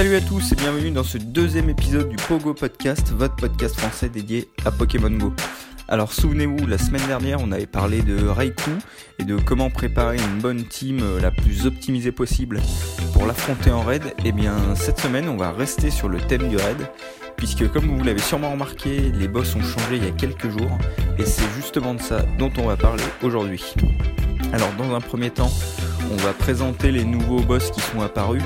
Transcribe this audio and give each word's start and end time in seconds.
Salut 0.00 0.16
à 0.16 0.22
tous 0.22 0.52
et 0.52 0.54
bienvenue 0.54 0.90
dans 0.92 1.04
ce 1.04 1.18
deuxième 1.18 1.68
épisode 1.68 2.08
du 2.08 2.16
Pogo 2.16 2.54
Podcast, 2.54 3.12
votre 3.12 3.36
podcast 3.36 3.78
français 3.78 4.08
dédié 4.08 4.48
à 4.64 4.70
Pokémon 4.70 5.10
Go. 5.10 5.34
Alors 5.88 6.14
souvenez-vous, 6.14 6.66
la 6.66 6.78
semaine 6.78 7.06
dernière 7.06 7.42
on 7.42 7.52
avait 7.52 7.66
parlé 7.66 8.00
de 8.00 8.26
Raikou 8.26 8.70
et 9.18 9.24
de 9.24 9.36
comment 9.36 9.68
préparer 9.68 10.16
une 10.16 10.40
bonne 10.40 10.64
team 10.64 11.00
euh, 11.02 11.20
la 11.20 11.30
plus 11.30 11.66
optimisée 11.66 12.12
possible 12.12 12.62
pour 13.12 13.26
l'affronter 13.26 13.72
en 13.72 13.82
raid. 13.82 14.02
Et 14.24 14.28
eh 14.28 14.32
bien 14.32 14.74
cette 14.74 14.98
semaine 14.98 15.28
on 15.28 15.36
va 15.36 15.52
rester 15.52 15.90
sur 15.90 16.08
le 16.08 16.16
thème 16.18 16.48
du 16.48 16.56
raid 16.56 16.78
puisque 17.36 17.70
comme 17.70 17.84
vous 17.84 18.02
l'avez 18.02 18.22
sûrement 18.22 18.52
remarqué, 18.52 19.12
les 19.12 19.28
boss 19.28 19.54
ont 19.54 19.62
changé 19.62 19.96
il 19.96 20.04
y 20.04 20.08
a 20.08 20.12
quelques 20.12 20.48
jours 20.48 20.78
et 21.18 21.26
c'est 21.26 21.50
justement 21.56 21.92
de 21.92 22.00
ça 22.00 22.22
dont 22.38 22.50
on 22.56 22.68
va 22.68 22.78
parler 22.78 23.04
aujourd'hui. 23.22 23.74
Alors 24.54 24.72
dans 24.78 24.94
un 24.94 25.00
premier 25.02 25.28
temps, 25.28 25.52
on 26.10 26.16
va 26.16 26.32
présenter 26.32 26.90
les 26.90 27.04
nouveaux 27.04 27.42
boss 27.42 27.70
qui 27.70 27.82
sont 27.82 28.00
apparus 28.00 28.42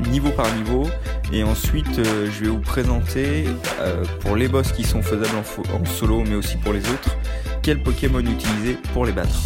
niveau 0.00 0.30
par 0.30 0.52
niveau. 0.54 0.86
Et 1.32 1.42
ensuite, 1.42 1.98
euh, 1.98 2.30
je 2.30 2.44
vais 2.44 2.50
vous 2.50 2.60
présenter, 2.60 3.44
euh, 3.80 4.04
pour 4.20 4.36
les 4.36 4.48
boss 4.48 4.72
qui 4.72 4.84
sont 4.84 5.02
faisables 5.02 5.36
en, 5.36 5.84
solo, 5.84 6.22
mais 6.24 6.34
aussi 6.34 6.56
pour 6.58 6.72
les 6.72 6.88
autres, 6.90 7.16
quel 7.62 7.82
Pokémon 7.82 8.20
utiliser 8.20 8.74
pour 8.92 9.04
les 9.04 9.12
battre. 9.12 9.36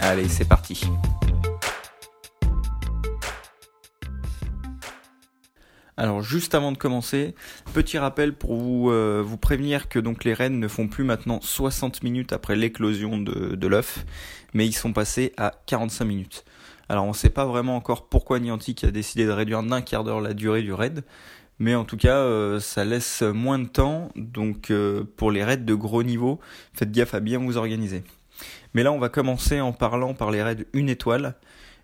Allez, 0.00 0.28
c'est 0.28 0.46
parti. 0.46 0.84
Alors 5.96 6.22
juste 6.22 6.56
avant 6.56 6.72
de 6.72 6.76
commencer, 6.76 7.36
petit 7.72 7.98
rappel 7.98 8.34
pour 8.34 8.56
vous, 8.56 8.90
euh, 8.90 9.22
vous 9.24 9.36
prévenir 9.36 9.88
que 9.88 10.00
donc 10.00 10.24
les 10.24 10.34
rennes 10.34 10.58
ne 10.58 10.66
font 10.66 10.88
plus 10.88 11.04
maintenant 11.04 11.40
60 11.40 12.02
minutes 12.02 12.32
après 12.32 12.56
l'éclosion 12.56 13.16
de 13.16 13.66
l'œuf, 13.66 14.04
mais 14.54 14.66
ils 14.66 14.72
sont 14.72 14.92
passés 14.92 15.32
à 15.36 15.52
45 15.66 16.04
minutes. 16.04 16.44
Alors 16.88 17.04
on 17.04 17.08
ne 17.08 17.14
sait 17.14 17.30
pas 17.30 17.46
vraiment 17.46 17.76
encore 17.76 18.08
pourquoi 18.08 18.40
Niantic 18.40 18.84
a 18.84 18.90
décidé 18.90 19.24
de 19.24 19.30
réduire 19.30 19.62
d'un 19.62 19.80
quart 19.80 20.04
d'heure 20.04 20.20
la 20.20 20.34
durée 20.34 20.62
du 20.62 20.72
raid, 20.72 21.04
mais 21.58 21.74
en 21.74 21.84
tout 21.84 21.96
cas 21.96 22.16
euh, 22.16 22.60
ça 22.60 22.84
laisse 22.84 23.22
moins 23.22 23.58
de 23.58 23.68
temps, 23.68 24.10
donc 24.16 24.70
euh, 24.70 25.04
pour 25.16 25.30
les 25.30 25.44
raids 25.44 25.56
de 25.56 25.74
gros 25.74 26.02
niveau, 26.02 26.40
faites 26.74 26.92
gaffe 26.92 27.14
à 27.14 27.20
bien 27.20 27.38
vous 27.38 27.56
organiser. 27.56 28.02
Mais 28.74 28.82
là 28.82 28.92
on 28.92 28.98
va 28.98 29.08
commencer 29.08 29.60
en 29.60 29.72
parlant 29.72 30.14
par 30.14 30.30
les 30.30 30.42
raids 30.42 30.66
une 30.72 30.88
étoile, 30.88 31.36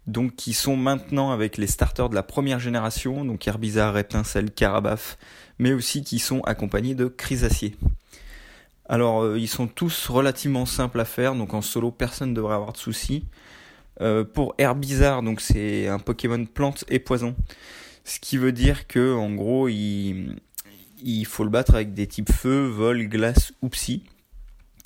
donc 0.07 0.35
qui 0.35 0.53
sont 0.53 0.77
maintenant 0.77 1.31
avec 1.31 1.57
les 1.57 1.67
starters 1.67 2.09
de 2.09 2.15
la 2.15 2.23
première 2.23 2.59
génération, 2.61 3.25
donc 3.25 3.47
Herbizarre, 3.47 3.95
Reptincelle, 3.95 4.51
Carabaf, 4.51 5.17
mais 5.59 5.73
aussi 5.73 6.03
qui 6.03 6.19
sont 6.19 6.41
accompagnés 6.43 6.95
de 6.95 7.07
Chrysacier. 7.07 7.77
Alors 8.89 9.23
euh, 9.23 9.39
ils 9.39 9.49
sont 9.49 9.69
tous 9.69 10.09
relativement 10.09 10.67
simples 10.67 11.01
à 11.01 11.05
faire, 11.05 11.35
donc 11.35 11.55
en 11.55 11.63
solo 11.63 11.91
personne 11.91 12.31
ne 12.31 12.35
devrait 12.35 12.57
avoir 12.57 12.73
de 12.73 12.77
soucis. 12.77 13.25
Euh, 14.01 14.25
pour 14.25 14.55
Herbizarre, 14.59 15.23
donc 15.23 15.41
c'est 15.41 15.89
un 15.89 15.99
Pokémon 15.99 16.45
plante 16.47 16.85
et 16.89 16.99
poison. 16.99 17.37
Ce 18.05 18.19
qui 18.19 18.39
veut 18.39 18.53
dire 18.53 18.87
que 18.87 19.15
en 19.15 19.35
gros, 19.35 19.69
il, 19.69 20.37
il 21.03 21.27
faut 21.27 21.45
le 21.45 21.51
battre 21.51 21.75
avec 21.75 21.93
des 21.93 22.07
types 22.07 22.33
feu, 22.33 22.67
vol, 22.67 23.07
glace 23.09 23.53
ou 23.63 23.69
psy. 23.69 24.05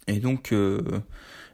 Et 0.07 0.19
donc 0.19 0.53
euh, 0.53 0.81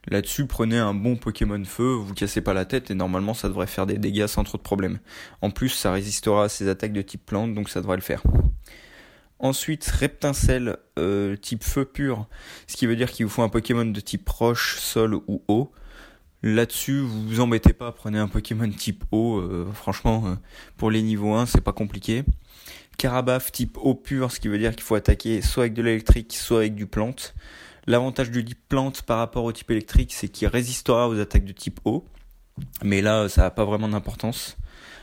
là-dessus, 0.08 0.46
prenez 0.46 0.78
un 0.78 0.94
bon 0.94 1.16
Pokémon 1.16 1.62
feu, 1.64 1.92
vous 1.92 2.14
cassez 2.14 2.40
pas 2.40 2.54
la 2.54 2.64
tête 2.64 2.90
et 2.90 2.94
normalement 2.94 3.34
ça 3.34 3.48
devrait 3.48 3.66
faire 3.66 3.86
des 3.86 3.98
dégâts 3.98 4.26
sans 4.26 4.42
trop 4.44 4.58
de 4.58 4.62
problèmes. 4.62 4.98
En 5.42 5.50
plus, 5.50 5.68
ça 5.68 5.92
résistera 5.92 6.44
à 6.44 6.48
ses 6.48 6.68
attaques 6.68 6.92
de 6.92 7.02
type 7.02 7.24
plante, 7.26 7.54
donc 7.54 7.68
ça 7.68 7.80
devrait 7.80 7.96
le 7.96 8.02
faire. 8.02 8.22
Ensuite, 9.38 9.86
Reptincelle 9.86 10.76
euh, 10.98 11.36
type 11.36 11.64
feu 11.64 11.84
pur, 11.86 12.26
ce 12.66 12.76
qui 12.76 12.86
veut 12.86 12.96
dire 12.96 13.10
qu'il 13.10 13.24
vous 13.26 13.30
faut 13.30 13.42
un 13.42 13.48
Pokémon 13.48 13.86
de 13.86 14.00
type 14.00 14.28
roche, 14.28 14.78
sol 14.78 15.14
ou 15.14 15.42
eau. 15.48 15.72
Là-dessus, 16.42 17.00
vous 17.00 17.28
vous 17.28 17.40
embêtez 17.40 17.74
pas, 17.74 17.92
prenez 17.92 18.18
un 18.18 18.28
Pokémon 18.28 18.70
type 18.70 19.04
eau, 19.12 19.38
euh, 19.38 19.70
franchement, 19.74 20.24
euh, 20.26 20.34
pour 20.78 20.90
les 20.90 21.02
niveaux 21.02 21.34
1, 21.34 21.44
c'est 21.44 21.60
pas 21.60 21.74
compliqué. 21.74 22.24
Carabaf 22.96 23.52
type 23.52 23.76
eau 23.78 23.94
pure, 23.94 24.32
ce 24.32 24.40
qui 24.40 24.48
veut 24.48 24.58
dire 24.58 24.72
qu'il 24.72 24.82
faut 24.82 24.94
attaquer 24.94 25.42
soit 25.42 25.64
avec 25.64 25.74
de 25.74 25.82
l'électrique, 25.82 26.34
soit 26.34 26.60
avec 26.60 26.74
du 26.74 26.86
plante. 26.86 27.34
L'avantage 27.86 28.30
du 28.30 28.42
type 28.42 28.68
plante 28.70 29.02
par 29.02 29.18
rapport 29.18 29.44
au 29.44 29.52
type 29.52 29.70
électrique, 29.70 30.14
c'est 30.14 30.28
qu'il 30.28 30.48
résistera 30.48 31.08
aux 31.10 31.18
attaques 31.18 31.44
de 31.44 31.52
type 31.52 31.80
eau. 31.84 32.06
Mais 32.82 33.02
là, 33.02 33.28
ça 33.28 33.42
n'a 33.42 33.50
pas 33.50 33.66
vraiment 33.66 33.88
d'importance. 33.88 34.56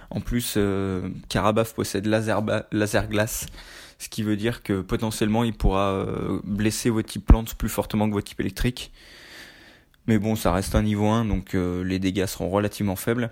En 0.09 0.22
plus, 0.22 0.56
euh, 0.57 1.07
Carabaf 1.29 1.73
possède 1.75 2.07
laser, 2.07 2.41
laser 2.72 3.07
glace, 3.09 3.45
ce 4.00 4.09
qui 4.09 4.23
veut 4.23 4.38
dire 4.38 4.63
que 4.63 4.81
potentiellement 4.81 5.44
il 5.44 5.53
pourra 5.53 6.03
blesser 6.44 6.90
vos 6.90 7.03
types 7.03 7.25
plantes 7.25 7.53
plus 7.56 7.69
fortement 7.69 8.07
que 8.07 8.13
vos 8.13 8.22
types 8.22 8.40
électriques. 8.40 8.91
Mais 10.07 10.19
bon, 10.19 10.38
ça 10.38 10.53
reste 10.53 10.73
un 10.73 10.84
niveau 10.84 11.07
1, 11.07 11.25
donc 11.25 11.53
euh, 11.53 11.84
les 11.84 12.00
dégâts 12.00 12.25
seront 12.28 12.50
relativement 12.50 12.95
faibles. 12.95 13.31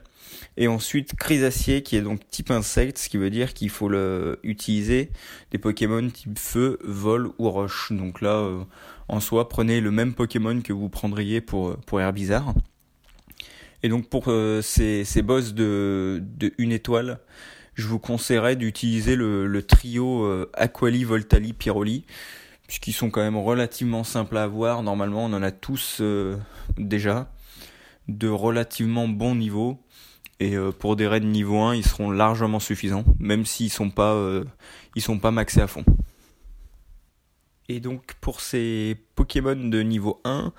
Et 0.58 0.68
ensuite, 0.68 1.16
Chrysacier, 1.16 1.84
qui 1.84 1.96
est 1.96 2.02
donc 2.02 2.30
type 2.30 2.52
insecte, 2.52 2.98
ce 2.98 3.08
qui 3.08 3.18
veut 3.18 3.30
dire 3.30 3.54
qu'il 3.54 3.70
faut 3.70 3.88
le, 3.88 4.40
utiliser 4.44 5.10
des 5.52 5.58
Pokémon 5.58 6.10
type 6.10 6.38
feu, 6.38 6.78
vol 6.84 7.30
ou 7.40 7.50
roche. 7.50 7.94
Donc 7.94 8.20
là, 8.20 8.36
euh, 8.36 8.64
en 9.08 9.22
soi, 9.22 9.48
prenez 9.48 9.80
le 9.80 9.92
même 9.92 10.14
Pokémon 10.14 10.62
que 10.62 10.74
vous 10.74 10.90
prendriez 10.90 11.40
pour, 11.40 11.78
pour 11.78 12.02
Herbizarre. 12.02 12.54
Et 13.82 13.88
donc 13.88 14.10
pour 14.10 14.26
euh, 14.28 14.62
ces, 14.62 15.06
ces 15.06 15.22
boss 15.22 15.54
de, 15.54 16.22
de 16.22 16.52
une 16.58 16.74
étoile, 16.74 17.20
je 17.76 17.88
vous 17.88 18.00
conseillerais 18.00 18.58
d'utiliser 18.58 19.16
le, 19.16 19.48
le 19.48 19.64
trio 19.64 20.48
Aquali, 20.54 21.04
Voltali, 21.04 21.54
Pyroli 21.54 22.06
puisqu'ils 22.68 22.94
sont 22.94 23.10
quand 23.10 23.22
même 23.22 23.38
relativement 23.38 24.04
simples 24.04 24.38
à 24.38 24.44
avoir. 24.44 24.84
Normalement, 24.84 25.26
on 25.26 25.34
en 25.34 25.44
a 25.44 25.52
tous 25.52 25.98
euh, 26.02 26.38
déjà 26.78 27.32
de 28.08 28.28
relativement 28.28 29.08
bons 29.08 29.36
niveaux. 29.36 29.82
Et 30.40 30.56
euh, 30.56 30.72
pour 30.72 30.96
des 30.96 31.08
raids 31.08 31.22
niveau 31.22 31.60
1, 31.62 31.76
ils 31.76 31.86
seront 31.86 32.12
largement 32.12 32.60
suffisants, 32.60 33.06
même 33.20 33.46
s'ils 33.46 33.70
sont 33.70 33.90
pas 33.90 34.14
euh, 34.14 34.44
sont 34.98 35.20
pas 35.20 35.32
maxés 35.32 35.62
à 35.62 35.68
fond. 35.68 35.86
Et 37.70 37.80
donc 37.80 38.16
pour 38.22 38.42
ces 38.42 38.98
Pokémon 39.16 39.56
de 39.56 39.82
niveau 39.82 40.22
1, 40.24 40.54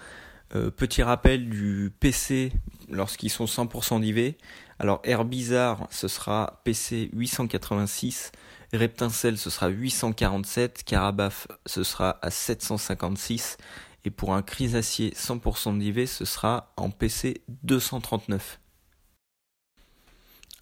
petit 0.76 1.02
rappel 1.02 1.48
du 1.48 1.92
PC 2.00 2.52
lorsqu'ils 2.88 3.30
sont 3.30 3.44
100% 3.44 4.00
d'IV. 4.00 4.34
Alors 4.78 5.00
Herbizarre, 5.04 5.86
ce 5.90 6.08
sera 6.08 6.62
PC 6.64 7.10
886 7.12 8.32
Reptincelle, 8.72 9.38
ce 9.38 9.50
sera 9.50 9.68
847. 9.68 10.82
Carabaf, 10.84 11.48
ce 11.66 11.82
sera 11.82 12.18
à 12.22 12.30
756. 12.30 13.58
Et 14.04 14.10
pour 14.10 14.34
un 14.34 14.42
Chrysacier 14.42 15.10
100% 15.10 15.78
d'IV, 15.78 16.06
ce 16.06 16.24
sera 16.24 16.72
en 16.76 16.90
PC 16.90 17.42
239. 17.64 18.60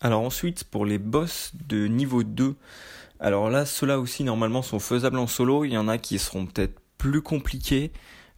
Alors 0.01 0.23
ensuite, 0.23 0.65
pour 0.65 0.87
les 0.87 0.99
boss 0.99 1.53
de 1.67 1.87
niveau 1.87 2.23
2, 2.23 2.57
alors 3.21 3.49
là, 3.49 3.65
ceux-là 3.65 3.99
aussi 3.99 4.25
normalement 4.25 4.63
sont 4.63 4.79
faisables 4.79 5.19
en 5.19 5.27
solo. 5.27 5.65
Il 5.65 5.73
y 5.73 5.79
en 5.79 5.89
a 5.89 5.99
qui 5.99 6.19
seront 6.19 6.47
peut-être 6.47 6.81
plus 6.99 7.23
compliqués, 7.23 7.93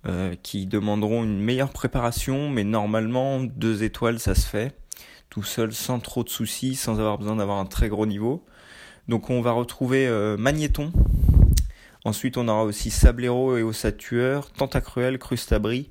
euh, 0.06 0.34
qui 0.42 0.66
demanderont 0.66 1.24
une 1.24 1.40
meilleure 1.40 1.70
préparation, 1.70 2.50
mais 2.50 2.64
normalement, 2.64 3.42
deux 3.42 3.82
étoiles, 3.82 4.20
ça 4.20 4.34
se 4.34 4.46
fait. 4.46 4.76
Tout 5.30 5.42
seul, 5.42 5.72
sans 5.72 5.98
trop 5.98 6.22
de 6.22 6.28
soucis, 6.28 6.76
sans 6.76 7.00
avoir 7.00 7.18
besoin 7.18 7.36
d'avoir 7.36 7.58
un 7.58 7.66
très 7.66 7.88
gros 7.88 8.06
niveau. 8.06 8.44
Donc 9.08 9.30
on 9.30 9.40
va 9.40 9.52
retrouver 9.52 10.08
euh, 10.08 10.36
Magnéton. 10.36 10.92
Ensuite 12.04 12.36
on 12.36 12.48
aura 12.48 12.64
aussi 12.64 12.90
Sablero 12.90 13.56
et 13.56 13.62
Ossatueur, 13.62 14.50
Tentacruel, 14.50 15.18
Crustabri. 15.18 15.90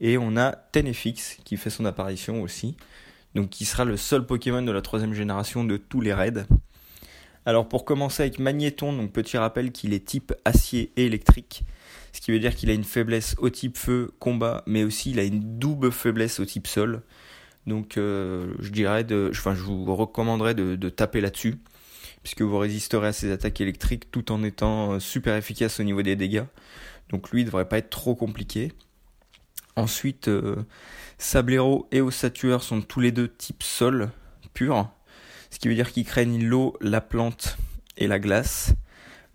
Et 0.00 0.18
on 0.18 0.36
a 0.36 0.52
Tenefix 0.72 1.38
qui 1.44 1.56
fait 1.56 1.70
son 1.70 1.84
apparition 1.84 2.42
aussi. 2.42 2.76
Donc 3.34 3.50
qui 3.50 3.64
sera 3.64 3.84
le 3.84 3.96
seul 3.96 4.26
Pokémon 4.26 4.62
de 4.62 4.72
la 4.72 4.82
troisième 4.82 5.14
génération 5.14 5.62
de 5.64 5.76
tous 5.76 6.00
les 6.00 6.12
raids. 6.12 6.44
Alors 7.44 7.68
pour 7.68 7.84
commencer 7.84 8.24
avec 8.24 8.40
Magnéton, 8.40 9.06
petit 9.06 9.38
rappel 9.38 9.70
qu'il 9.70 9.94
est 9.94 10.04
type 10.04 10.34
acier 10.44 10.92
et 10.96 11.06
électrique. 11.06 11.62
Ce 12.12 12.20
qui 12.20 12.32
veut 12.32 12.40
dire 12.40 12.56
qu'il 12.56 12.70
a 12.70 12.72
une 12.72 12.84
faiblesse 12.84 13.36
au 13.38 13.50
type 13.50 13.76
feu, 13.76 14.10
combat, 14.18 14.64
mais 14.66 14.82
aussi 14.82 15.12
il 15.12 15.20
a 15.20 15.22
une 15.22 15.58
double 15.58 15.92
faiblesse 15.92 16.40
au 16.40 16.44
type 16.44 16.66
sol. 16.66 17.02
Donc 17.68 17.96
euh, 17.96 18.52
je 18.58 18.70
dirais 18.70 19.06
enfin 19.30 19.54
je 19.54 19.62
vous 19.62 19.94
recommanderais 19.94 20.54
de 20.54 20.88
taper 20.88 21.20
là-dessus 21.20 21.58
puisque 22.26 22.42
vous 22.42 22.58
résisterez 22.58 23.06
à 23.06 23.12
ses 23.12 23.30
attaques 23.30 23.60
électriques 23.60 24.10
tout 24.10 24.32
en 24.32 24.42
étant 24.42 24.94
euh, 24.94 24.98
super 24.98 25.36
efficace 25.36 25.78
au 25.78 25.84
niveau 25.84 26.02
des 26.02 26.16
dégâts. 26.16 26.42
Donc 27.08 27.30
lui, 27.30 27.42
il 27.42 27.44
devrait 27.44 27.68
pas 27.68 27.78
être 27.78 27.88
trop 27.88 28.16
compliqué. 28.16 28.72
Ensuite, 29.76 30.26
euh, 30.26 30.56
Sablero 31.18 31.86
et 31.92 32.00
Ossatueur 32.00 32.64
sont 32.64 32.82
tous 32.82 32.98
les 32.98 33.12
deux 33.12 33.28
type 33.28 33.62
sol 33.62 34.10
pur, 34.54 34.90
ce 35.50 35.60
qui 35.60 35.68
veut 35.68 35.76
dire 35.76 35.92
qu'ils 35.92 36.04
craignent 36.04 36.44
l'eau, 36.44 36.76
la 36.80 37.00
plante 37.00 37.58
et 37.96 38.08
la 38.08 38.18
glace. 38.18 38.74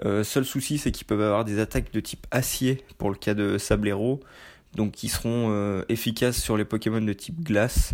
Euh, 0.03 0.25
seul 0.25 0.43
souci, 0.43 0.77
c'est 0.77 0.91
qu'ils 0.91 1.07
peuvent 1.07 1.21
avoir 1.21 1.45
des 1.45 1.59
attaques 1.59 1.93
de 1.93 2.01
type 2.01 2.27
acier 2.29 2.83
pour 2.97 3.09
le 3.09 3.15
cas 3.15 3.33
de 3.33 3.57
Sablero, 3.57 4.19
donc 4.75 4.91
qui 4.91 5.07
seront 5.07 5.81
efficaces 5.88 6.41
sur 6.41 6.57
les 6.57 6.65
Pokémon 6.65 6.99
de 6.99 7.13
type 7.13 7.41
glace. 7.41 7.93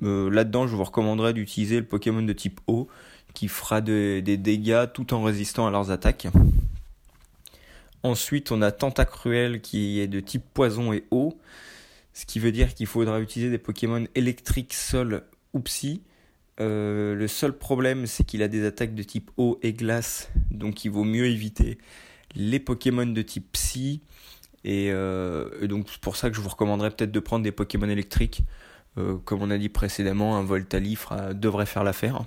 Là-dedans, 0.00 0.66
je 0.66 0.74
vous 0.74 0.84
recommanderais 0.84 1.34
d'utiliser 1.34 1.78
le 1.78 1.84
Pokémon 1.84 2.22
de 2.22 2.32
type 2.32 2.62
eau, 2.66 2.88
qui 3.34 3.48
fera 3.48 3.80
des 3.80 4.22
dégâts 4.22 4.86
tout 4.92 5.14
en 5.14 5.22
résistant 5.22 5.66
à 5.66 5.70
leurs 5.70 5.90
attaques. 5.90 6.28
Ensuite, 8.02 8.50
on 8.50 8.62
a 8.62 8.72
Tentacruel 8.72 9.60
qui 9.60 10.00
est 10.00 10.08
de 10.08 10.20
type 10.20 10.44
poison 10.52 10.92
et 10.92 11.04
eau, 11.10 11.38
ce 12.14 12.26
qui 12.26 12.40
veut 12.40 12.52
dire 12.52 12.74
qu'il 12.74 12.86
faudra 12.86 13.20
utiliser 13.20 13.50
des 13.50 13.58
Pokémon 13.58 14.04
électriques, 14.14 14.74
sol 14.74 15.24
ou 15.52 15.60
psy. 15.60 16.02
le 16.58 17.26
seul 17.28 17.56
problème, 17.56 18.06
c'est 18.06 18.24
qu'il 18.24 18.42
a 18.42 18.48
des 18.48 18.66
attaques 18.66 18.94
de 18.94 19.02
type 19.02 19.30
eau 19.36 19.58
et 19.62 19.72
glace, 19.72 20.30
donc 20.50 20.84
il 20.84 20.90
vaut 20.90 21.04
mieux 21.04 21.26
éviter 21.26 21.78
les 22.34 22.60
Pokémon 22.60 23.06
de 23.06 23.22
type 23.22 23.52
Psy. 23.52 24.00
Et, 24.64 24.92
donc 25.62 25.86
c'est 25.90 26.00
pour 26.00 26.16
ça 26.16 26.30
que 26.30 26.36
je 26.36 26.40
vous 26.40 26.48
recommanderais 26.48 26.90
peut-être 26.90 27.12
de 27.12 27.20
prendre 27.20 27.44
des 27.44 27.52
Pokémon 27.52 27.88
électriques. 27.88 28.42
comme 29.24 29.42
on 29.42 29.50
a 29.50 29.58
dit 29.58 29.68
précédemment, 29.68 30.36
un 30.36 30.42
Voltali 30.42 30.98
devrait 31.34 31.66
faire 31.66 31.84
l'affaire. 31.84 32.24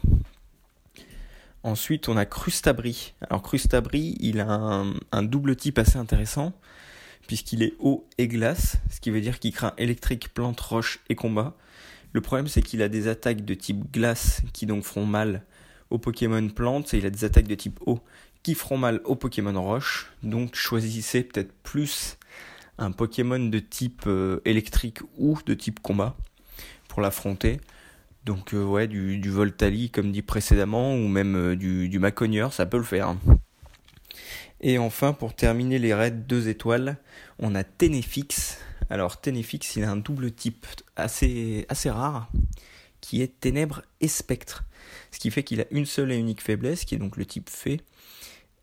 Ensuite, 1.66 2.10
on 2.10 2.16
a 2.16 2.28
Crustabri. 2.28 3.16
Alors 3.22 3.42
Crustabri, 3.42 4.16
il 4.20 4.40
a 4.40 4.84
un, 5.12 5.24
double 5.24 5.56
type 5.56 5.80
assez 5.80 5.98
intéressant, 5.98 6.54
puisqu'il 7.26 7.64
est 7.64 7.74
eau 7.80 8.08
et 8.20 8.28
glace, 8.28 8.78
ce 8.92 9.00
qui 9.00 9.10
veut 9.10 9.20
dire 9.20 9.40
qu'il 9.40 9.52
craint 9.52 9.74
électrique, 9.80 10.32
plante, 10.32 10.60
roche 10.60 11.00
et 11.10 11.16
combat. 11.16 11.58
Le 12.14 12.22
problème, 12.22 12.48
c'est 12.48 12.62
qu'il 12.62 12.84
a 12.84 12.88
des 12.88 13.08
attaques 13.08 13.44
de 13.44 13.56
type 13.56 13.92
glace 13.92 14.44
qui 14.54 14.68
donc 14.68 14.84
feront 14.84 15.08
mal 15.08 15.44
aux 15.90 15.98
Pokémon 15.98 16.48
plantes, 16.50 16.94
et 16.94 17.00
il 17.00 17.06
a 17.08 17.10
des 17.10 17.24
attaques 17.24 17.48
de 17.48 17.56
type 17.56 17.80
eau 17.88 18.00
qui 18.44 18.54
feront 18.54 18.78
mal 18.78 19.02
aux 19.04 19.16
Pokémon 19.16 19.60
roche. 19.60 20.12
Donc 20.22 20.54
choisissez 20.54 21.24
peut-être 21.24 21.52
plus 21.64 22.20
un 22.78 22.92
Pokémon 22.92 23.40
de 23.40 23.58
type 23.58 24.04
euh, 24.06 24.40
électrique 24.46 25.00
ou 25.18 25.40
de 25.48 25.56
type 25.56 25.80
combat 25.80 26.16
pour 26.90 27.02
l'affronter. 27.02 27.60
Donc 28.26 28.56
euh, 28.56 28.64
ouais, 28.64 28.88
du, 28.88 29.20
du, 29.20 29.30
Voltali 29.30 29.92
comme 29.92 30.12
dit 30.12 30.24
précédemment, 30.24 30.96
ou 30.96 31.08
même 31.08 31.36
euh, 31.36 31.56
du, 31.56 31.90
du 31.90 32.02
ça 32.52 32.66
peut 32.66 32.78
le 32.78 32.84
faire. 32.84 33.16
Et 34.62 34.80
enfin, 34.80 35.14
pour 35.14 35.36
terminer 35.36 35.78
les 35.78 35.94
raids 35.94 36.10
2 36.10 36.48
étoiles, 36.48 36.98
on 37.38 37.54
a 37.54 37.64
Ténéfix. 37.64 38.58
Alors 38.90 39.22
Ténéfix, 39.22 39.76
il 39.76 39.84
a 39.84 39.92
un 39.92 39.98
double 39.98 40.32
type 40.32 40.66
assez, 40.96 41.68
assez 41.70 41.92
rare, 41.92 42.32
qui 43.00 43.22
est 43.22 43.40
Ténèbres 43.40 43.84
et 44.02 44.08
Spectre. 44.08 44.64
Ce 45.12 45.20
qui 45.20 45.30
fait 45.30 45.44
qu'il 45.44 45.62
a 45.62 45.66
une 45.70 45.86
seule 45.86 46.12
et 46.12 46.18
unique 46.18 46.42
faiblesse, 46.42 46.84
qui 46.86 46.96
est 46.96 47.00
donc 47.00 47.18
le 47.18 47.26
type 47.26 47.50
Fée. 47.50 47.82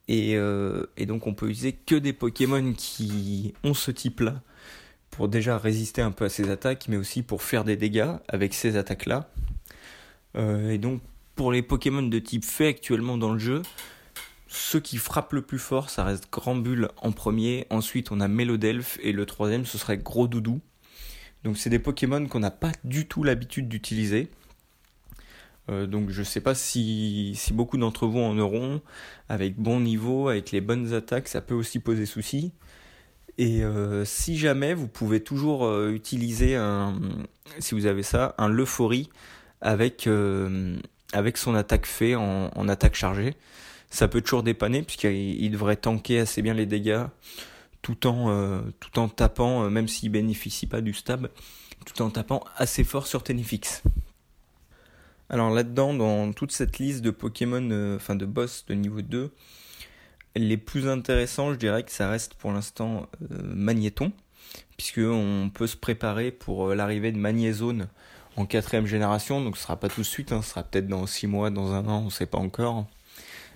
Et, 0.09 0.37
euh, 0.37 0.87
et 0.97 1.07
donc 1.07 1.29
on 1.29 1.35
peut 1.35 1.47
utiliser 1.47 1.73
que 1.73 1.95
des 1.95 2.13
Pokémon 2.13 2.73
qui 2.73 3.55
ont 3.63 3.75
ce 3.75 3.93
type-là 3.93 4.43
pour 5.13 5.29
déjà 5.29 5.59
résister 5.59 6.03
un 6.03 6.11
peu 6.11 6.25
à 6.25 6.29
ces 6.29 6.51
attaques, 6.51 6.87
mais 6.89 6.97
aussi 6.97 7.23
pour 7.23 7.43
faire 7.43 7.65
des 7.65 7.77
dégâts 7.77 8.15
avec 8.29 8.55
ces 8.55 8.77
attaques-là. 8.77 9.31
Euh, 10.37 10.71
et 10.71 10.79
donc, 10.79 11.03
pour 11.37 11.53
les 11.53 11.63
Pokémon 11.63 12.03
de 12.03 12.19
type 12.19 12.45
Fée 12.45 12.69
actuellement 12.69 13.19
dans 13.19 13.33
le 13.33 13.39
jeu, 13.39 13.63
ceux 14.49 14.81
qui 14.81 14.97
frappent 14.97 15.35
le 15.35 15.43
plus 15.43 15.59
fort, 15.59 15.91
ça 15.91 16.03
reste 16.03 16.33
Grand 16.33 16.57
Bulle 16.57 16.89
en 16.97 17.13
premier. 17.13 17.67
Ensuite, 17.69 18.11
on 18.11 18.21
a 18.21 18.29
Mélodelph. 18.29 18.99
Et 19.03 19.13
le 19.13 19.27
troisième, 19.27 19.67
ce 19.67 19.77
serait 19.77 19.99
Gros 19.99 20.29
Doudou. 20.29 20.61
Donc, 21.45 21.59
c'est 21.59 21.71
des 21.71 21.79
Pokémon 21.79 22.27
qu'on 22.27 22.41
n'a 22.41 22.51
pas 22.51 22.73
du 22.83 23.07
tout 23.07 23.23
l'habitude 23.23 23.69
d'utiliser. 23.69 24.31
Euh, 25.69 25.87
donc, 25.87 26.09
je 26.09 26.23
sais 26.23 26.41
pas 26.41 26.55
si, 26.55 27.35
si 27.37 27.53
beaucoup 27.53 27.77
d'entre 27.77 28.07
vous 28.07 28.21
en 28.21 28.39
auront. 28.39 28.81
Avec 29.29 29.57
bon 29.57 29.79
niveau, 29.79 30.29
avec 30.29 30.53
les 30.53 30.63
bonnes 30.63 30.95
attaques, 30.95 31.29
ça 31.29 31.43
peut 31.43 31.55
aussi 31.55 31.81
poser 31.81 32.07
souci. 32.07 32.53
Et 33.43 33.65
euh, 33.65 34.05
si 34.05 34.39
jamais, 34.39 34.73
vous 34.73 34.87
pouvez 34.87 35.21
toujours 35.21 35.89
utiliser, 35.89 36.55
un, 36.55 36.95
si 37.59 37.75
vous 37.75 37.87
avez 37.87 38.03
ça, 38.03 38.35
un 38.39 38.49
Leuphorie 38.49 39.09
avec, 39.63 40.07
euh, 40.07 40.77
avec 41.13 41.39
son 41.39 41.55
attaque 41.55 41.87
fait 41.87 42.15
en, 42.15 42.69
attaque 42.69 42.95
chargée. 42.95 43.35
Ça 43.91 44.09
peut 44.09 44.21
toujours 44.21 44.43
dépanner 44.43 44.83
puisqu'il 44.83 45.51
devrait 45.51 45.77
tanker 45.77 46.21
assez 46.21 46.43
bien 46.43 46.55
les 46.55 46.67
dégâts 46.67 47.05
tout 47.81 48.07
en, 48.07 48.31
euh, 48.31 48.61
tout 48.81 48.99
en 48.99 49.09
tapant, 49.09 49.65
euh, 49.65 49.71
même 49.71 49.89
s'il 49.89 50.11
bénéficie 50.11 50.67
pas 50.67 50.81
du 50.81 50.95
stab, 50.95 51.29
tout 51.85 52.01
en 52.03 52.11
tapant 52.11 52.45
assez 52.57 52.85
fort 52.85 53.07
sur 53.07 53.23
Tenifix. 53.23 53.83
Alors 55.29 55.51
là-dedans, 55.51 55.95
dans 55.95 56.33
toute 56.33 56.53
cette 56.53 56.79
liste 56.79 57.03
de 57.03 57.11
Pokémon, 57.11 57.97
enfin 57.97 58.15
de 58.15 58.27
boss 58.27 58.65
de 58.67 58.75
niveau 58.75 59.01
2, 59.01 59.33
les 60.37 60.57
plus 60.57 60.89
intéressants, 60.89 61.53
je 61.53 61.59
dirais 61.59 61.83
que 61.83 61.93
ça 61.93 62.09
reste 62.09 62.35
pour 62.35 62.53
l'instant 62.53 63.07
Magnéton, 63.31 64.13
puisque 64.77 65.01
on 65.03 65.51
peut 65.53 65.67
se 65.67 65.77
préparer 65.77 66.31
pour 66.31 66.75
l'arrivée 66.75 67.13
de 67.13 67.19
Magnézone 67.19 67.89
en 68.37 68.47
quatrième 68.47 68.87
génération, 68.87 69.43
donc 69.43 69.57
ce 69.57 69.63
sera 69.63 69.77
pas 69.77 69.89
tout 69.89 70.01
de 70.01 70.07
suite, 70.07 70.33
hein, 70.33 70.41
ce 70.43 70.51
sera 70.51 70.63
peut-être 70.63 70.89
dans 70.89 71.07
6 71.07 71.27
mois, 71.27 71.51
dans 71.51 71.73
un 71.73 71.87
an, 71.87 72.05
on 72.07 72.11
sait 72.11 72.27
pas 72.27 72.39
encore. 72.39 72.87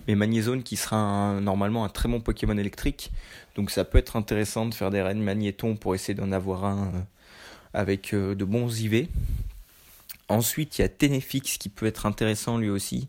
Mais 0.07 0.15
Magnézone 0.15 0.63
qui 0.63 0.77
sera 0.77 1.39
normalement 1.41 1.83
un 1.83 1.89
très 1.89 2.07
bon 2.07 2.21
Pokémon 2.21 2.57
électrique, 2.57 3.11
donc 3.55 3.71
ça 3.71 3.83
peut 3.83 3.97
être 3.97 4.15
intéressant 4.15 4.65
de 4.67 4.73
faire 4.73 4.91
des 4.91 5.01
raids 5.01 5.15
Magnéton 5.15 5.75
pour 5.75 5.95
essayer 5.95 6.13
d'en 6.13 6.31
avoir 6.31 6.63
un 6.65 6.87
euh, 6.87 7.01
avec 7.73 8.13
euh, 8.13 8.35
de 8.35 8.45
bons 8.45 8.79
IV. 8.79 9.07
Ensuite, 10.29 10.77
il 10.77 10.81
y 10.81 10.85
a 10.85 10.89
Ténéfix 10.89 11.57
qui 11.57 11.69
peut 11.69 11.85
être 11.85 12.05
intéressant 12.05 12.57
lui 12.57 12.69
aussi, 12.69 13.07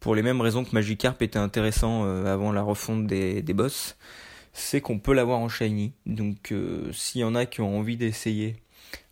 pour 0.00 0.14
les 0.14 0.22
mêmes 0.22 0.40
raisons 0.40 0.64
que 0.64 0.70
Magikarp 0.72 1.22
était 1.22 1.38
intéressant 1.38 2.04
euh, 2.04 2.26
avant 2.26 2.52
la 2.52 2.62
refonte 2.62 3.06
des, 3.06 3.42
des 3.42 3.54
boss, 3.54 3.96
c'est 4.52 4.80
qu'on 4.80 4.98
peut 4.98 5.12
l'avoir 5.12 5.38
en 5.38 5.48
shiny. 5.48 5.92
Donc 6.06 6.52
s'il 6.92 7.20
y 7.20 7.24
en 7.24 7.34
a 7.34 7.46
qui 7.46 7.60
ont 7.60 7.78
envie 7.78 7.96
d'essayer 7.96 8.56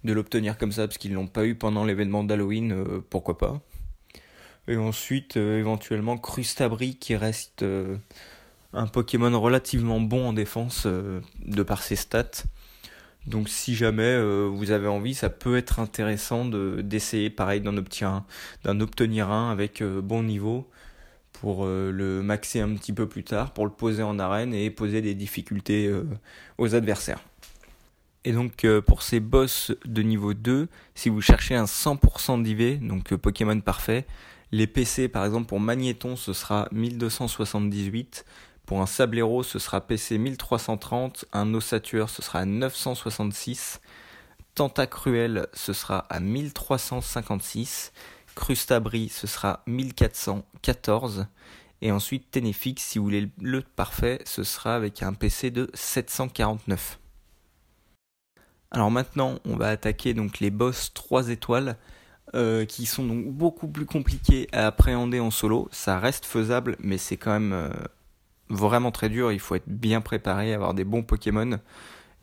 de 0.04 0.12
l'obtenir 0.12 0.58
comme 0.58 0.72
ça 0.72 0.86
parce 0.86 0.98
qu'ils 0.98 1.14
l'ont 1.14 1.26
pas 1.26 1.44
eu 1.44 1.54
pendant 1.54 1.84
l'événement 1.84 2.24
d'Halloween, 2.24 2.72
euh, 2.72 3.00
pourquoi 3.10 3.38
pas. 3.38 3.60
Et 4.66 4.76
ensuite, 4.76 5.36
euh, 5.36 5.58
éventuellement, 5.58 6.18
Crustabri 6.18 6.96
qui 6.96 7.16
reste 7.16 7.62
euh, 7.62 7.96
un 8.72 8.86
Pokémon 8.86 9.38
relativement 9.40 10.00
bon 10.00 10.28
en 10.28 10.32
défense 10.32 10.86
de 10.86 11.62
par 11.62 11.82
ses 11.82 11.96
stats. 11.96 12.44
Donc 13.26 13.48
si 13.48 13.74
jamais 13.74 14.18
vous 14.48 14.70
avez 14.70 14.88
envie, 14.88 15.14
ça 15.14 15.28
peut 15.28 15.56
être 15.58 15.80
intéressant 15.80 16.46
de, 16.46 16.80
d'essayer 16.82 17.28
pareil 17.28 17.60
d'en 17.60 17.76
obtenir, 17.76 18.24
d'en 18.64 18.78
obtenir 18.80 19.30
un 19.30 19.50
avec 19.50 19.82
bon 19.82 20.22
niveau 20.22 20.66
pour 21.40 21.66
le 21.66 22.20
maxer 22.22 22.60
un 22.60 22.74
petit 22.74 22.92
peu 22.92 23.06
plus 23.06 23.24
tard, 23.24 23.52
pour 23.52 23.64
le 23.64 23.70
poser 23.70 24.02
en 24.02 24.18
arène 24.18 24.52
et 24.54 24.70
poser 24.70 25.02
des 25.02 25.14
difficultés 25.14 25.92
aux 26.58 26.74
adversaires. 26.74 27.20
Et 28.24 28.32
donc 28.32 28.64
euh, 28.64 28.80
pour 28.82 29.02
ces 29.02 29.20
boss 29.20 29.72
de 29.84 30.02
niveau 30.02 30.34
2, 30.34 30.68
si 30.94 31.08
vous 31.08 31.22
cherchez 31.22 31.54
un 31.54 31.64
100% 31.64 32.42
d'IV, 32.42 32.86
donc 32.86 33.12
euh, 33.12 33.16
Pokémon 33.16 33.58
parfait, 33.60 34.06
les 34.52 34.66
PC 34.66 35.08
par 35.08 35.24
exemple 35.24 35.46
pour 35.46 35.60
Magnéton 35.60 36.16
ce 36.16 36.32
sera 36.32 36.68
1278, 36.72 38.24
pour 38.66 38.82
un 38.82 38.86
Sablero 38.86 39.42
ce 39.42 39.58
sera 39.58 39.80
PC 39.80 40.18
1330, 40.18 41.26
un 41.32 41.54
Ossatueur 41.54 42.10
ce 42.10 42.20
sera 42.20 42.44
966, 42.44 43.80
Tentacruel 44.54 45.46
ce 45.54 45.72
sera 45.72 46.00
à 46.10 46.18
1356, 46.20 47.92
Crustabri 48.38 49.08
ce 49.08 49.26
sera 49.26 49.64
1414, 49.66 51.26
et 51.82 51.90
ensuite 51.90 52.30
Ténéfix 52.30 52.84
si 52.84 52.98
vous 52.98 53.04
voulez 53.04 53.28
le 53.40 53.62
parfait 53.62 54.20
ce 54.24 54.44
sera 54.44 54.76
avec 54.76 55.02
un 55.02 55.12
PC 55.12 55.50
de 55.50 55.68
749. 55.74 57.00
Alors 58.70 58.92
maintenant, 58.92 59.40
on 59.44 59.56
va 59.56 59.70
attaquer 59.70 60.14
donc 60.14 60.38
les 60.38 60.50
boss 60.50 60.92
3 60.94 61.30
étoiles 61.30 61.76
euh, 62.36 62.64
qui 62.64 62.86
sont 62.86 63.04
donc 63.04 63.26
beaucoup 63.26 63.66
plus 63.66 63.86
compliqués 63.86 64.46
à 64.52 64.68
appréhender 64.68 65.18
en 65.18 65.32
solo. 65.32 65.68
Ça 65.72 65.98
reste 65.98 66.24
faisable, 66.24 66.76
mais 66.78 66.96
c'est 66.96 67.16
quand 67.16 67.32
même 67.32 67.52
euh, 67.52 67.70
vraiment 68.50 68.92
très 68.92 69.08
dur. 69.08 69.32
Il 69.32 69.40
faut 69.40 69.56
être 69.56 69.68
bien 69.68 70.00
préparé, 70.00 70.54
avoir 70.54 70.74
des 70.74 70.84
bons 70.84 71.02
Pokémon. 71.02 71.58